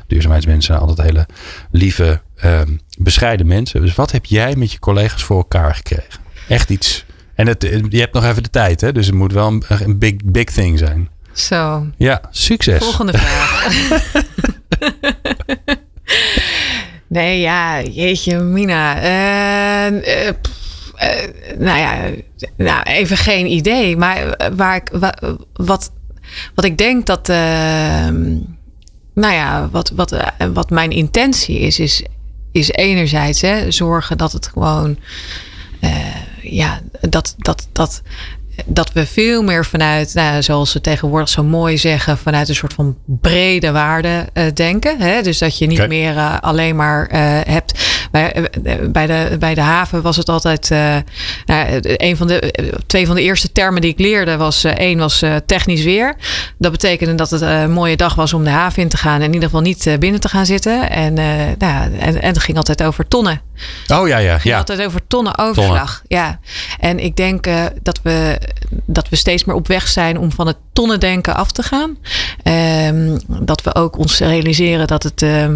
[0.07, 1.27] duurzaamheidsmensen zijn altijd hele
[1.71, 2.61] lieve, uh,
[2.99, 3.81] bescheiden mensen.
[3.81, 6.21] Dus wat heb jij met je collega's voor elkaar gekregen?
[6.49, 8.92] Echt iets en het, je hebt nog even de tijd, hè?
[8.92, 11.09] dus het moet wel een, een big, big thing zijn.
[11.33, 11.87] Zo.
[11.97, 12.83] Ja, succes.
[12.83, 13.68] Volgende vraag.
[17.07, 18.97] nee, ja, jeetje, Mina.
[18.97, 20.31] Uh, uh,
[21.59, 22.11] nou ja,
[22.57, 23.97] nou, even geen idee.
[23.97, 24.90] Maar waar ik,
[25.53, 25.92] wat,
[26.55, 27.29] wat ik denk dat.
[27.29, 28.37] Ehm,
[29.15, 30.17] nou ja, wat, wat,
[30.52, 32.04] wat mijn intentie is, is,
[32.52, 34.98] is enerzijds hè, zorgen dat het gewoon.
[36.43, 38.03] Ja, dat, dat, dat
[38.67, 42.73] dat we veel meer vanuit, nou, zoals ze tegenwoordig zo mooi zeggen, vanuit een soort
[42.73, 45.01] van brede waarde uh, denken.
[45.01, 45.23] Hè?
[45.23, 47.19] Dus dat je niet meer uh, alleen maar uh,
[47.55, 47.90] hebt.
[48.11, 48.51] Bij,
[48.90, 50.71] bij, de, bij de haven was het altijd.
[51.47, 52.55] Nou, een van de,
[52.87, 56.17] twee van de eerste termen die ik leerde was: één was technisch weer.
[56.59, 59.27] Dat betekende dat het een mooie dag was om de haven in te gaan en
[59.27, 60.90] in ieder geval niet binnen te gaan zitten.
[60.90, 61.15] En,
[61.59, 63.40] nou, en, en het ging altijd over tonnen.
[63.88, 64.38] Oh ja, ja.
[64.42, 64.58] ja.
[64.58, 66.02] Altijd over tonnen overslag.
[66.06, 66.40] Ja.
[66.79, 67.48] En ik denk
[67.83, 68.38] dat we
[68.87, 71.96] dat we steeds meer op weg zijn om van het tonnendenken af te gaan.
[72.88, 75.46] Um, dat we ook ons realiseren dat het, uh,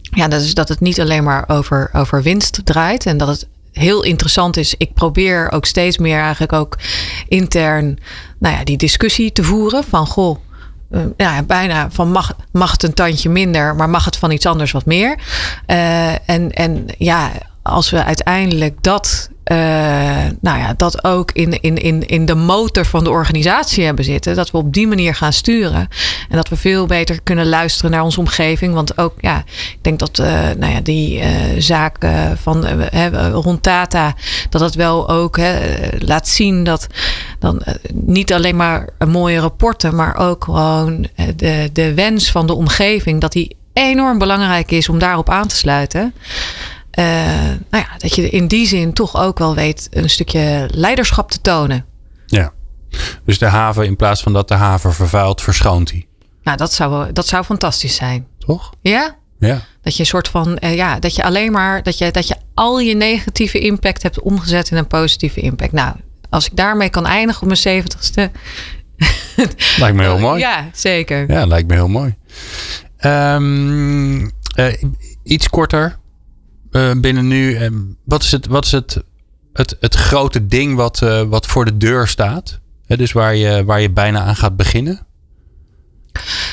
[0.00, 3.06] ja, dat, is, dat het niet alleen maar over, over winst draait.
[3.06, 4.74] En dat het heel interessant is.
[4.78, 6.78] Ik probeer ook steeds meer eigenlijk ook
[7.28, 7.98] intern
[8.38, 9.84] nou ja, die discussie te voeren.
[9.84, 10.38] Van goh,
[10.90, 14.46] uh, ja, bijna van mag, mag het een tandje minder, maar mag het van iets
[14.46, 15.18] anders wat meer?
[15.66, 17.30] Uh, en, en ja,
[17.68, 19.56] als we uiteindelijk dat uh,
[20.40, 24.36] nou ja, dat ook in, in, in, in de motor van de organisatie hebben zitten.
[24.36, 25.88] Dat we op die manier gaan sturen.
[26.28, 28.74] En dat we veel beter kunnen luisteren naar onze omgeving.
[28.74, 30.26] Want ook, ja, ik denk dat uh,
[30.58, 31.26] nou ja, die uh,
[31.58, 32.66] zaken van
[33.32, 34.14] rond data,
[34.50, 35.38] dat dat wel ook
[35.98, 36.86] laat zien dat
[37.38, 37.62] dan
[37.92, 41.06] niet alleen maar mooie rapporten, maar ook gewoon
[41.36, 45.56] de, de wens van de omgeving, dat die enorm belangrijk is om daarop aan te
[45.56, 46.14] sluiten.
[46.98, 47.04] Uh,
[47.70, 51.40] nou ja, dat je in die zin toch ook wel weet een stukje leiderschap te
[51.40, 51.84] tonen.
[52.26, 52.52] Ja,
[53.24, 56.06] dus de haven in plaats van dat de haven vervuilt, verschoont hij.
[56.42, 58.26] Nou, dat zou, dat zou fantastisch zijn.
[58.38, 58.72] Toch?
[58.80, 59.16] Ja?
[59.38, 59.60] Ja.
[59.82, 62.36] Dat je een soort van, uh, ja, dat je alleen maar, dat je, dat je
[62.54, 65.72] al je negatieve impact hebt omgezet in een positieve impact.
[65.72, 65.94] Nou,
[66.30, 68.30] als ik daarmee kan eindigen op mijn zeventigste.
[69.78, 70.40] lijkt me heel mooi.
[70.40, 71.30] Ja, zeker.
[71.30, 72.14] Ja, lijkt me heel mooi.
[73.00, 74.30] Um, uh,
[75.22, 75.98] iets korter.
[76.72, 77.58] Uh, binnen nu.
[77.58, 77.68] Uh,
[78.04, 79.02] wat is het, wat is het,
[79.52, 82.58] het, het grote ding wat, uh, wat voor de deur staat?
[82.86, 85.06] Dus waar je, waar je bijna aan gaat beginnen?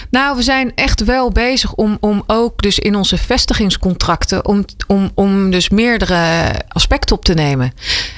[0.10, 5.12] Nou, we zijn echt wel bezig om, om ook dus in onze vestigingscontracten om, om,
[5.14, 7.74] om dus meerdere aspecten op te nemen.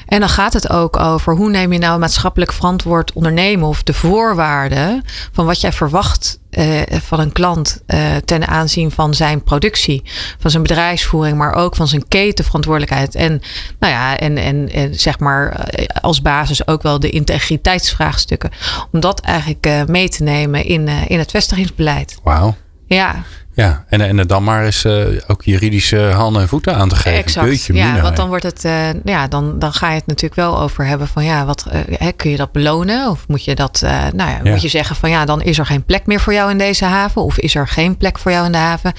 [0.08, 3.94] En dan gaat het ook over hoe neem je nou maatschappelijk verantwoord ondernemen of de
[3.94, 10.04] voorwaarden van wat jij verwacht uh, van een klant uh, ten aanzien van zijn productie,
[10.40, 13.16] van zijn bedrijfsvoering, maar ook van zijn ketenverantwoordelijkheid.
[13.16, 13.42] En
[13.80, 18.52] nou ja, en, en, en zeg maar uh, als basis ook wel de integriteitsvraagstukken.
[18.92, 22.20] Om dat eigenlijk mee te nemen in, in het vestigingsbeleid.
[22.24, 22.56] Wauw.
[22.86, 23.24] Ja.
[23.58, 27.20] Ja, en, en dan maar eens uh, ook juridische handen en voeten aan te geven.
[27.20, 27.66] Exact.
[27.66, 30.60] Ja, mina, want dan wordt het, uh, ja, dan, dan ga je het natuurlijk wel
[30.60, 33.10] over hebben van ja, wat uh, kun je dat belonen?
[33.10, 35.66] Of moet je dat, nou ja, ja, moet je zeggen van ja, dan is er
[35.66, 38.46] geen plek meer voor jou in deze haven, of is er geen plek voor jou
[38.46, 38.94] in de haven?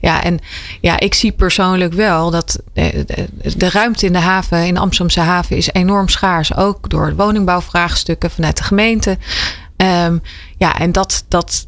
[0.00, 0.38] Ja, en
[0.80, 3.04] ja, ik zie persoonlijk wel dat de,
[3.56, 6.56] de ruimte in de haven, in de Amsterdamse haven, is enorm schaars.
[6.56, 9.18] Ook door woningbouwvraagstukken vanuit de gemeente.
[9.76, 10.22] Um,
[10.56, 11.66] ja, en dat, dat,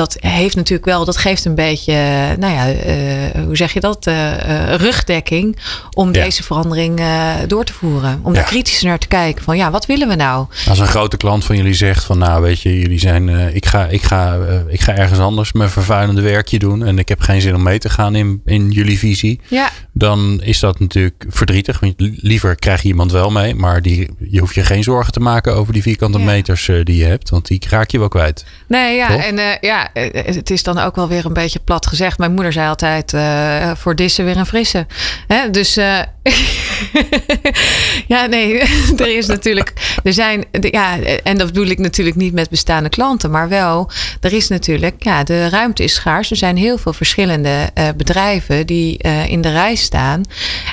[0.00, 1.92] dat heeft natuurlijk wel, dat geeft een beetje,
[2.38, 5.56] nou ja, uh, hoe zeg je dat, uh, rugdekking
[5.94, 6.24] om ja.
[6.24, 7.00] deze verandering
[7.46, 8.20] door te voeren.
[8.22, 8.40] Om ja.
[8.40, 10.46] er kritisch naar te kijken van, ja, wat willen we nou?
[10.68, 13.86] Als een grote klant van jullie zegt van, nou weet je, jullie zijn, ik, ga,
[13.86, 14.38] ik, ga,
[14.68, 17.78] ik ga ergens anders mijn vervuilende werkje doen en ik heb geen zin om mee
[17.78, 19.40] te gaan in, in jullie visie.
[19.48, 19.70] Ja.
[19.92, 24.40] Dan is dat natuurlijk verdrietig, want liever krijg je iemand wel mee, maar die, je
[24.40, 27.62] hoeft je geen zorgen te maken over die vierkante meters die je hebt, want die
[27.68, 28.44] raak je wel kwijt.
[28.66, 29.22] Nee, ja, Toch?
[29.22, 32.18] en ja, het is dan ook wel weer een beetje plat gezegd.
[32.18, 34.86] Mijn moeder zei altijd: uh, voor dissen weer een frisse.
[35.26, 35.50] Hè?
[35.50, 35.98] Dus uh,
[38.14, 38.58] ja, nee,
[38.96, 39.98] er is natuurlijk.
[40.02, 43.90] Er zijn, ja, en dat bedoel ik natuurlijk niet met bestaande klanten, maar wel.
[44.20, 46.30] Er is natuurlijk, ja, de ruimte is schaars.
[46.30, 50.22] Er zijn heel veel verschillende bedrijven die in de rij staan.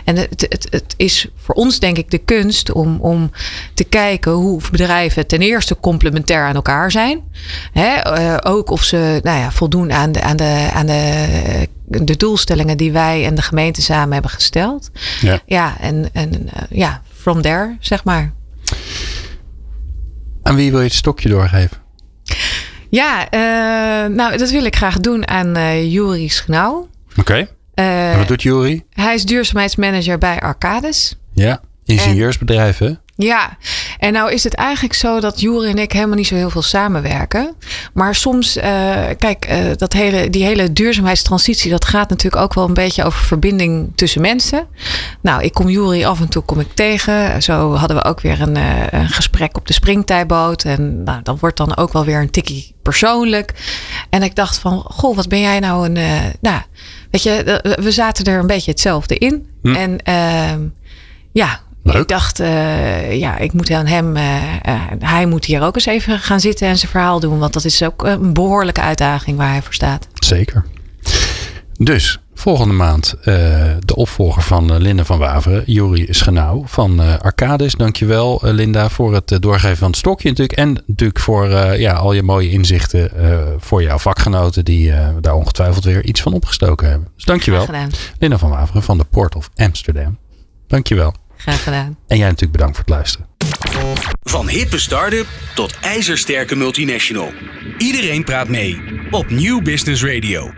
[0.06, 3.32] En het, het, het is voor ons, denk ik, de kunst om, om
[3.74, 7.22] te kijken hoe bedrijven ten eerste complementair aan elkaar zijn.
[7.72, 7.96] Hè?
[8.48, 12.92] ook of ze nou ja, voldoen aan, de, aan, de, aan de, de doelstellingen die
[12.92, 14.90] wij en de gemeente samen hebben gesteld.
[15.22, 18.34] Ja, ja en, en uh, ja, from there, zeg maar.
[20.44, 21.78] Aan wie wil je het stokje doorgeven?
[22.90, 26.90] Ja, uh, nou, dat wil ik graag doen aan uh, Juri Schnauw.
[27.18, 27.48] Oké.
[27.74, 28.18] Okay.
[28.18, 28.84] wat doet Juri?
[28.90, 31.18] Hij is duurzaamheidsmanager bij Arcades.
[31.34, 32.92] Ja, ingenieursbedrijf hè?
[33.18, 33.58] Ja,
[34.00, 36.62] En nou is het eigenlijk zo dat Jure en ik helemaal niet zo heel veel
[36.62, 37.56] samenwerken.
[37.94, 38.64] Maar soms, uh,
[39.18, 43.26] kijk, uh, dat hele, die hele duurzaamheidstransitie, dat gaat natuurlijk ook wel een beetje over
[43.26, 44.68] verbinding tussen mensen.
[45.22, 47.44] Nou, ik kom Juri af en toe kom ik tegen.
[47.44, 50.64] Zo hadden we ook weer een, uh, een gesprek op de springtijboot.
[50.64, 53.54] En nou, dat wordt dan ook wel weer een tikkie persoonlijk.
[54.10, 55.98] En ik dacht van, goh, wat ben jij nou een,
[56.42, 56.62] nou,
[57.12, 59.48] weet je, we zaten er een beetje hetzelfde in.
[59.62, 59.76] Hm.
[59.76, 60.62] En ehm,
[61.96, 64.24] Ik dacht, uh, ja, ik moet aan hem, uh,
[64.68, 67.40] uh, hij moet hier ook eens even gaan zitten en zijn verhaal doen.
[67.40, 70.08] Want dat is ook een behoorlijke uitdaging waar hij voor staat.
[70.14, 70.66] Zeker.
[71.74, 73.16] Dus volgende maand
[73.80, 77.76] de opvolger van Linda van Waveren, Juri Schenau van Arcades.
[77.76, 80.60] Dankjewel Linda voor het doorgeven van het stokje natuurlijk.
[80.60, 83.12] En natuurlijk voor ja, al je mooie inzichten
[83.60, 87.08] voor jouw vakgenoten die daar ongetwijfeld weer iets van opgestoken hebben.
[87.16, 87.68] Dus dankjewel.
[88.20, 90.18] Linda van Waveren van de Port of Amsterdam.
[90.68, 91.14] Dankjewel.
[91.48, 91.98] Graag gedaan.
[92.08, 93.28] En jij natuurlijk bedankt voor het luisteren.
[94.24, 97.32] Van hippe start-up tot ijzersterke multinational.
[97.78, 98.82] Iedereen praat mee
[99.12, 100.54] op New Business Radio.